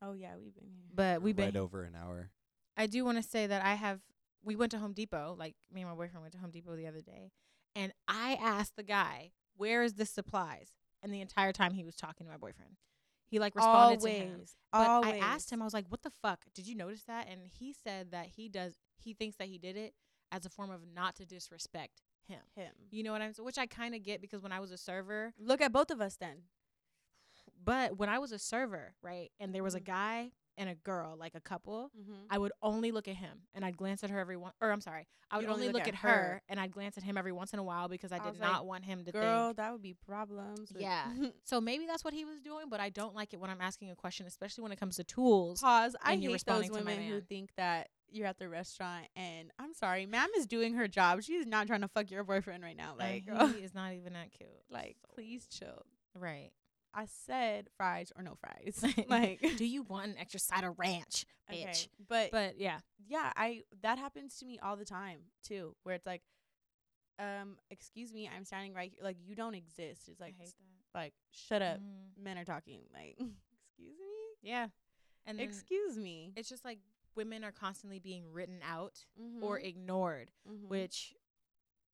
[0.00, 0.86] Oh yeah, we've been here.
[0.94, 1.46] But we've been.
[1.46, 2.30] right over an hour.
[2.76, 4.00] I do want to say that I have.
[4.42, 5.34] We went to Home Depot.
[5.38, 7.30] Like me and my boyfriend went to Home Depot the other day,
[7.76, 10.72] and I asked the guy, "Where is the supplies?"
[11.02, 12.76] And the entire time he was talking to my boyfriend,
[13.26, 14.44] he like responded to him.
[14.72, 15.12] But always.
[15.14, 16.44] I asked him, I was like, "What the fuck?
[16.54, 18.74] Did you notice that?" And he said that he does.
[18.96, 19.94] He thinks that he did it
[20.32, 22.40] as a form of not to disrespect him.
[22.54, 22.72] him.
[22.90, 23.46] You know what I'm saying?
[23.46, 26.00] Which I kind of get because when I was a server, Look at both of
[26.00, 26.42] us then.
[27.64, 29.84] but when I was a server, right, and there was a Mhm.
[29.84, 32.12] guy and a girl, like a couple, Mm-hmm.
[32.30, 34.52] I would only look at him and I'd glance at her every one.
[34.60, 36.42] Or I'm sorry, I would You'd only look, at, her, her.
[36.48, 38.40] and I'd glance at him every once in a while because I I did was
[38.40, 39.56] like, not want him to Girl, think.
[39.58, 40.72] that would be problems.
[40.76, 41.06] Yeah.
[41.44, 43.90] So maybe that's what he was doing, but I don't like it when I'm asking
[43.90, 45.60] a question, especially when it comes to tools.
[45.60, 45.96] Pause.
[46.02, 49.50] I hate those responding to my women who think that you're at the restaurant and
[49.58, 51.22] I'm sorry, ma'am is doing her job.
[51.22, 52.94] She's not trying to fuck your boyfriend right now.
[52.98, 54.48] Like, he is not even that cute.
[54.70, 55.84] like So- please chill.
[56.18, 56.50] right?
[56.94, 58.82] I said fries or no fries.
[59.08, 61.62] like, do you want an extra side of ranch, bitch?
[61.62, 61.74] okay.
[62.08, 66.06] But, But yeah, yeah, I that happens to me all the time too, where it's
[66.06, 66.22] like,
[67.18, 69.02] um, excuse me, I'm standing right here.
[69.04, 70.08] Like you don't exist.
[70.08, 70.54] It's like, I hate
[70.92, 70.98] that.
[70.98, 71.78] like shut up.
[71.80, 72.22] Mhm.
[72.22, 72.80] Men are talking.
[72.92, 74.68] Like, excuse me, Yeah,
[75.26, 76.32] and then excuse me.
[76.36, 76.78] it's just like
[77.14, 79.42] women are constantly being written out Mhm.
[79.42, 80.68] or ignored, Mhm.
[80.68, 81.14] which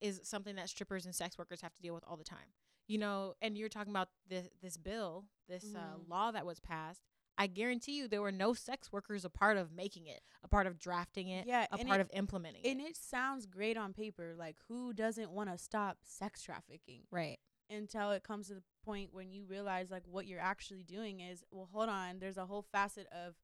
[0.01, 2.53] is something that strippers and sex workers have to deal with all the time.
[2.87, 6.09] You know, and you're talking about this this bill, this uh, Mhm.
[6.09, 7.01] law that was passed.
[7.37, 10.67] I guarantee you there were no sex workers a part of making it, a part
[10.69, 12.85] of drafting it, yeah, a part it, of implementing and it.
[12.85, 14.35] And it sounds great on paper.
[14.39, 17.03] Like who doesn't want to stop sex trafficking?
[17.11, 17.39] Right.
[17.71, 21.43] until it comes to the point when you realize like what you're actually doing is
[21.51, 23.35] well hold on there's a whole facet of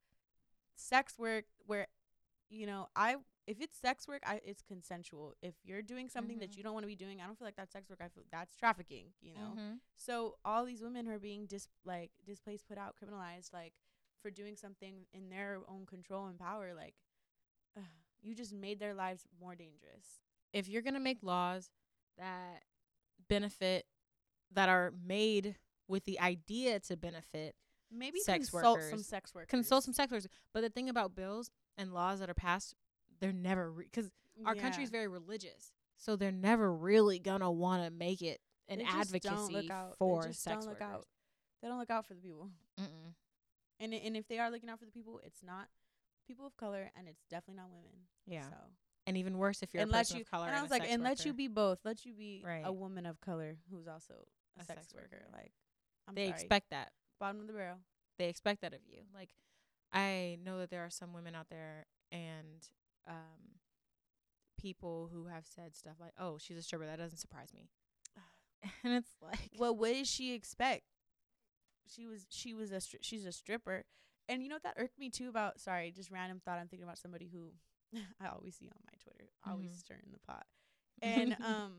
[0.77, 1.87] sex work where
[2.51, 3.15] you know i
[3.47, 6.41] if it's sex work I, it's consensual if you're doing something Mhm.
[6.41, 8.09] that you don't want to be doing i don't feel like that's sex work i
[8.09, 9.75] feel that's trafficking you know Mm-hmm.
[9.97, 13.73] so all these women who are being dis like displaced put out criminalized like
[14.23, 16.95] for doing something in their own control and power like
[18.23, 20.21] you just made their lives more dangerous
[20.53, 21.71] if you're going to make laws
[22.19, 22.63] that
[23.29, 23.87] benefit
[24.53, 25.57] that are made
[25.89, 27.55] with the idea to benefit
[27.91, 29.07] maybe Sex consult some workers.
[29.07, 32.35] sex workers consult some sex workers but the thing about bills and laws that are
[32.35, 32.75] passed
[33.21, 34.11] they're never because
[34.47, 38.79] our country is very religious so they're never really gonna want to make it an
[38.79, 39.53] They advocacy.
[39.53, 39.69] They
[39.99, 41.05] for just sex don't look workers out.
[41.61, 42.49] They don't look out for the people.
[42.81, 43.13] Mm-mm.
[43.81, 45.67] And and if they are looking out for the people, it's not
[46.27, 48.07] people of color, and it's definitely not women.
[48.27, 48.49] Yeah.
[48.49, 48.55] So
[49.07, 50.75] and even worse if you're and a person you of color and I was a
[50.75, 51.81] like, and let you be both.
[51.85, 52.63] Let you be Right.
[52.65, 54.15] a woman of color who's also
[54.57, 55.09] a, A sex, sex worker.
[55.13, 55.25] worker.
[55.33, 55.53] Like
[56.09, 56.35] I'm they sorry.
[56.41, 57.79] expect that bottom of the barrel.
[58.19, 59.01] they expect that of you.
[59.13, 59.31] Like
[59.93, 62.69] I know that there are some women out there and
[63.09, 63.59] um
[64.59, 67.69] people who have said stuff like, "Oh, she's a stripper." That doesn't surprise me.
[68.85, 70.85] and it's like, Well, what did she expect?
[71.87, 73.85] She was she was a stri- she's a stripper,
[74.29, 75.61] and you know what that irked me too about.
[75.61, 76.59] Sorry, just random thought.
[76.59, 77.53] I'm thinking about somebody who
[78.21, 79.79] I always see on my Twitter, always Mhm.
[79.79, 80.47] stirring the pot.
[81.03, 81.73] And um,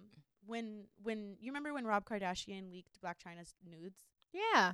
[0.45, 3.99] when when you remember when Rob Kardashian leaked Blac Chyna's nudes?
[4.34, 4.74] yeah.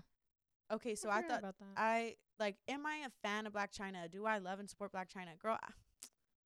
[0.71, 1.65] Okay, so I I thought about that.
[1.77, 4.09] I like, am I a fan of Blac Chyna?
[4.11, 5.37] Do I love and support Blac Chyna?
[5.39, 5.71] Girl, I-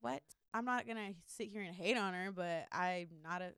[0.01, 0.21] what?
[0.53, 3.53] I'm not gonna sit here and hate on her, but I'm not a.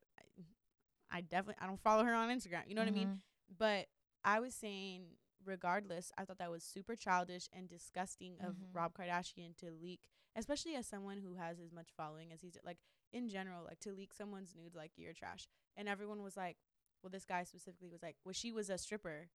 [1.12, 2.62] I, I definitely I don't follow her on Instagram.
[2.68, 3.08] You know what I mean?
[3.08, 3.18] Mhm.
[3.58, 3.86] But
[4.24, 5.04] I was saying,
[5.44, 8.74] regardless, I thought that was super childish and disgusting of Mhm.
[8.74, 10.00] Rob Kardashian to leak,
[10.36, 12.78] especially as someone who has as much following as he's like
[13.12, 15.46] in general, like to leak someone's nudes, like you're trash.
[15.76, 16.56] And everyone was like,
[17.02, 19.28] well, this guy specifically was like, well, she was a stripper,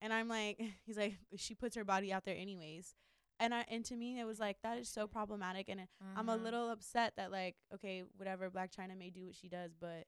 [0.00, 2.94] and I'm like, he's like, she puts her body out there anyways.
[3.38, 5.80] And I and to me it was like that is so problematic and
[6.14, 6.42] I'm a Uh-huh.
[6.44, 10.04] little upset that like okay whatever Blac Chyna may do what she does but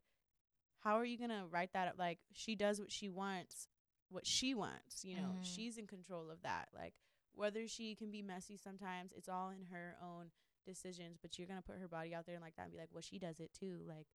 [0.81, 3.69] how are you gonna write that up like she does what she wants
[4.11, 5.45] what she wants you know Mhm.
[5.45, 6.95] she's in control of that like
[7.35, 10.31] whether she can be messy sometimes it's all in her own
[10.67, 12.89] decisions but you're gonna put her body out there and like that and be like
[12.93, 14.07] well she does it too like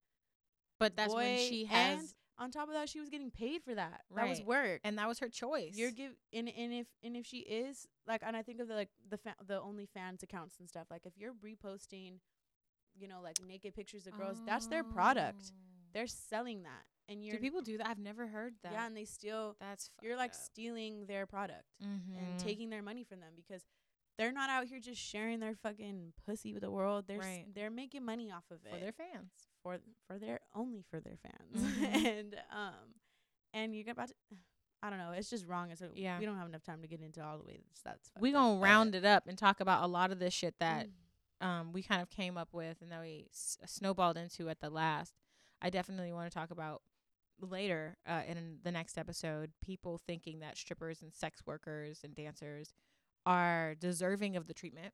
[0.79, 3.63] But that's when boy, she and has, on top of that she was getting paid
[3.63, 5.75] for that that was work and that was her choice.
[5.75, 8.75] you're give and and if and if she is like and I think of the
[8.75, 12.19] like the fa- the OnlyFans accounts and stuff like if you're reposting,
[12.99, 15.51] you know, like naked pictures of girls, that's their product.
[15.51, 15.55] Oh.
[15.93, 17.87] They're selling that, and you're Do people do that?
[17.87, 18.71] I've never heard that.
[18.73, 20.35] yeah, and they still that's you're like up.
[20.35, 22.17] stealing their product Mhm.
[22.19, 23.63] and taking their money from them because
[24.19, 27.05] they're not out here just sharing their fucking pussy with the world.
[27.07, 29.31] They're s- they're making money off of it for their fans.
[29.67, 32.05] For for their only for their fans Mhm.
[32.19, 32.73] and um
[33.53, 34.13] and you're about to
[34.83, 36.19] I don't know it's just wrong so Yeah.
[36.19, 38.95] we don't have enough time to get into all the ways that's We gonna round
[38.95, 40.87] it up and talk about a lot of this shit that
[41.41, 41.45] Mm.
[41.45, 44.69] um we kind of came up with and that we s- snowballed into at the
[44.69, 45.13] last.
[45.61, 46.81] I definitely want to talk about
[47.41, 52.73] later uh, in the next episode people thinking that strippers and sex workers and dancers
[53.25, 54.93] are deserving of the treatment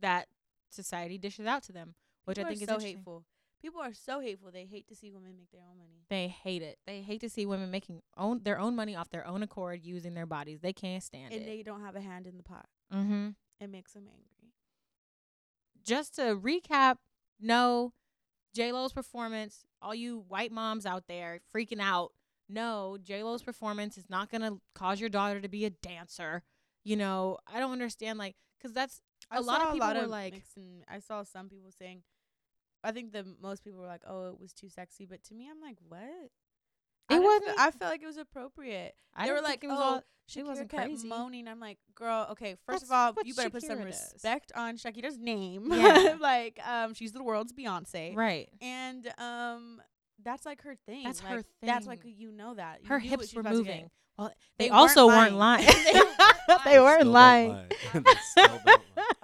[0.00, 0.26] that
[0.70, 1.94] society dishes out to them,
[2.24, 3.24] which People I think is so hateful
[3.60, 6.62] people are so hateful they hate to see women make their own money They hate
[6.62, 6.78] it.
[6.86, 10.14] They hate to see women making own their own money off their own accord using
[10.14, 10.60] their bodies.
[10.60, 11.38] They can't stand and it.
[11.38, 13.30] And they don't have a hand in the pot mm-hmm.
[13.60, 14.40] it makes them angry
[15.84, 16.96] just to recap,
[17.40, 17.92] no,
[18.54, 19.64] J Lo's performance.
[19.82, 22.12] All you white moms out there freaking out.
[22.48, 26.42] No, J Lo's performance is not gonna cause your daughter to be a dancer.
[26.84, 28.18] You know, I don't understand.
[28.18, 29.00] Like, because that's
[29.30, 31.48] I a lot saw of people lot were of like, mixed and I saw some
[31.48, 32.02] people saying,
[32.82, 35.48] I think the most people were like, "Oh, it was too sexy," but to me,
[35.50, 36.30] I'm like, "What?" It
[37.14, 38.94] didn't wasn't- I felt like it was appropriate.
[39.14, 40.02] I they were like, think it was "Oh, all.
[40.30, 41.08] Shakira wasn't kept crazy.
[41.08, 43.86] moaning." I'm like, "Girl, okay, first of all, you better put some does.
[43.86, 45.72] respect on Shakira's name.
[45.72, 46.16] Yeah.
[46.20, 48.48] like, um, she's the world's Beyonce, Right.
[48.60, 49.82] and um,
[50.22, 51.04] that's like her thing.
[51.04, 53.64] That's like, her That's like you know that You Her hips were was about to
[53.64, 53.74] get.
[53.74, 53.90] moving.
[54.18, 55.66] Well, they, They also weren't weren't lying.
[55.66, 56.60] lying.
[56.64, 57.48] They weren't lying.
[57.50, 57.68] lying.
[57.94, 58.00] They
[58.30, 58.76] still don't lie.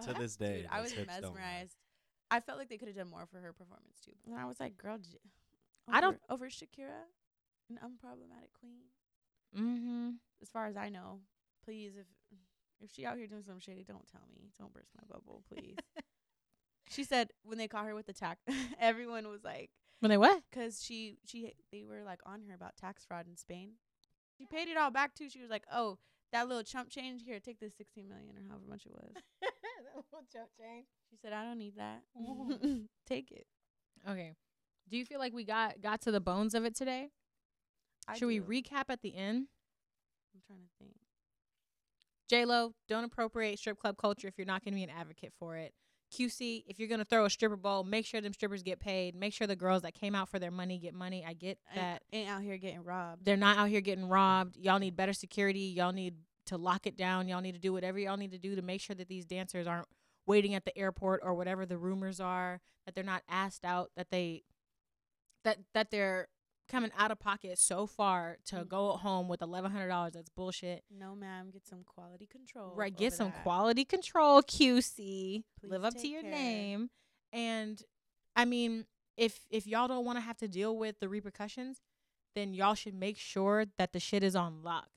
[0.07, 1.31] To this day, dude, I was hips don't lie.
[1.39, 1.77] mesmerized.
[2.31, 4.13] I felt like they could have done more for her performance too.
[4.27, 5.19] And I was like, girl, j-
[5.89, 7.05] I don't- over- over Shakira,
[7.71, 8.81] an unproblematic queen.
[9.57, 10.11] Mm-hmm.
[10.43, 11.21] As far as I know,
[11.65, 12.07] please, if
[12.81, 14.51] if she out here doing some shady, don't tell me.
[14.59, 15.77] Don't burst my bubble, please.
[16.89, 18.43] she said when they caught her with the tax,
[18.81, 19.71] everyone was like,
[20.01, 20.43] When they what?
[20.51, 23.73] because she she they were like on her about tax fraud in Spain.
[24.37, 25.31] She paid it all back too.
[25.31, 25.99] She was like, oh,
[26.33, 29.13] that little chump change here, take this sixteen million or however much it was.
[29.95, 32.03] That little chump change she said, I don't need that.
[33.07, 33.47] take it.
[34.09, 34.35] Okay.
[34.89, 37.11] Do you feel like we got got to the bones of it today?
[38.09, 39.47] I Should we recap at the end?
[40.35, 40.93] I'm trying to think.
[42.29, 45.33] J Lo, don't appropriate strip club culture if you're not going to be an advocate
[45.39, 45.73] for it.
[46.13, 49.15] QC, if you're going to throw a stripper bowl, make sure them strippers get paid.
[49.15, 51.25] Make sure the girls that came out for their money get money.
[51.27, 53.25] I get that ain't out here getting robbed.
[53.25, 54.57] they're not out here getting robbed.
[54.57, 55.73] Y'all need better security.
[55.77, 56.15] Y'all need
[56.47, 57.29] to lock it down.
[57.29, 59.67] Y'all need to do whatever y'all need to do to make sure that these dancers
[59.67, 59.89] aren't
[60.27, 64.11] waiting at the airport or whatever the rumors are that they're not asked out that
[64.11, 64.43] they
[65.45, 66.29] that that they're
[66.69, 68.69] coming out of pocket so far to Mm.
[68.69, 70.15] go home with eleven hundred dollars.
[70.15, 70.85] That's bullshit.
[70.91, 71.51] No, ma'am.
[71.51, 72.75] Get some quality control.
[72.75, 73.43] Right, get some that.
[73.43, 75.45] quality control, QC.
[75.63, 76.31] Live up to your care.
[76.31, 76.91] name.
[77.33, 77.83] And
[78.35, 78.87] I mean,
[79.17, 81.81] if if y'all don't want to have to deal with the repercussions,
[82.35, 84.89] then y'all should make sure that the shit is on lock.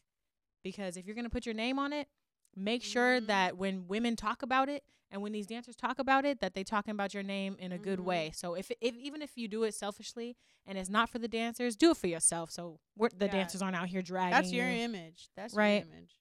[0.63, 2.07] Because if you're gonna put your name on it,
[2.55, 3.27] make sure Mhm.
[3.27, 6.63] that when women talk about it and when these dancers talk about it, that they
[6.63, 8.03] talking about your name in a good Mhm.
[8.05, 8.31] way.
[8.31, 10.35] So if if even if you do it selfishly
[10.65, 12.51] and it's not for the dancers, do it for yourself.
[12.51, 13.31] So we're, the Yeah.
[13.31, 14.31] dancers aren't out here dragging.
[14.31, 14.81] That's your you.
[14.83, 15.29] image.
[15.35, 15.85] That's Right.
[15.85, 16.19] your image.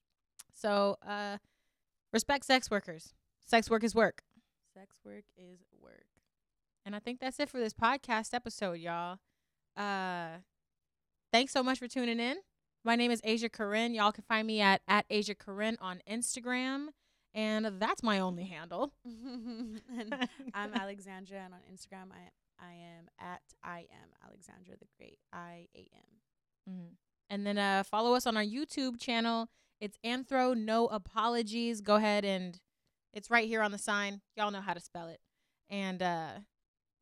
[0.52, 1.38] So uh,
[2.12, 3.14] respect sex workers.
[3.44, 4.22] Sex work is work.
[4.74, 6.06] Sex work is work.
[6.84, 9.18] And I think that's it for this podcast episode, y'all.
[9.76, 10.38] Uh,
[11.32, 12.38] thanks so much for tuning in.
[12.84, 13.94] My name is Asia Corinne.
[13.94, 16.88] Y'all can find me at, at Asia Corinne on Instagram.
[17.34, 18.92] And that's my only handle.
[19.04, 19.80] and
[20.54, 25.18] I'm Alexandra, and on Instagram, I I am at I am Alexandra the Great.
[25.32, 26.72] I A M.
[26.74, 26.88] Mhm.
[27.30, 29.48] And then uh, follow us on our YouTube channel.
[29.80, 31.80] It's Anthro No Apologies.
[31.82, 32.58] Go ahead and
[33.12, 34.22] it's right here on the sign.
[34.36, 35.20] Y'all know how to spell it.
[35.70, 36.30] And uh,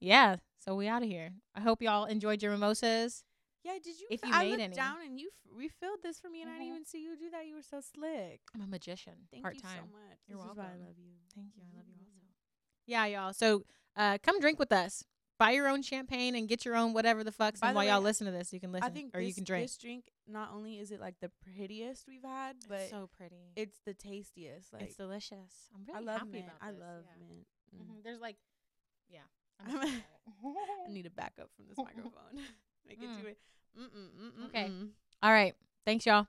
[0.01, 1.31] yeah, so we out of here.
[1.55, 3.23] I hope y'all enjoyed your mimosas.
[3.67, 4.07] Yeah, did you?
[4.11, 4.77] If you I made looked any.
[4.77, 6.59] down and you f- refilled this for me, and I Mhm.
[6.59, 7.47] didn't even see you do that.
[7.47, 8.41] You were so slick.
[8.55, 9.91] I'm a magician, Thank part you time.
[9.91, 10.19] so much.
[10.29, 11.13] You're this Is why I love you.
[11.35, 11.63] Thank you.
[11.63, 12.27] I love you also.
[12.87, 13.33] Yeah, y'all.
[13.33, 13.65] So
[13.97, 15.05] uh, come drink with us.
[15.39, 17.61] Buy your own champagne and get your own whatever the fucks.
[17.61, 19.29] By and the while y'all listen to this, you can listen I think or this,
[19.29, 19.65] you can drink.
[19.65, 20.11] this drink.
[20.27, 23.53] Not only is it like the prettiest we've had, but it's so pretty.
[23.57, 24.73] it's the tastiest.
[24.73, 25.69] Like it's delicious.
[25.75, 26.45] I'm really I love happy mint.
[26.47, 26.81] about I this.
[26.81, 27.27] love yeah.
[27.29, 27.47] mint.
[27.75, 27.81] Mm.
[27.99, 28.03] Mhm.
[28.05, 28.37] There's like,
[29.11, 29.21] yeah.
[29.61, 30.05] I'm I'm- excited.
[30.89, 32.41] I need a backup from this microphone.
[32.89, 33.21] Make it Mm.
[33.23, 33.39] to it.
[33.79, 34.69] Mm-mm, mm-mm, Okay.
[34.69, 34.89] mm.
[35.23, 35.55] All right.
[35.85, 36.27] Thanks, y'all.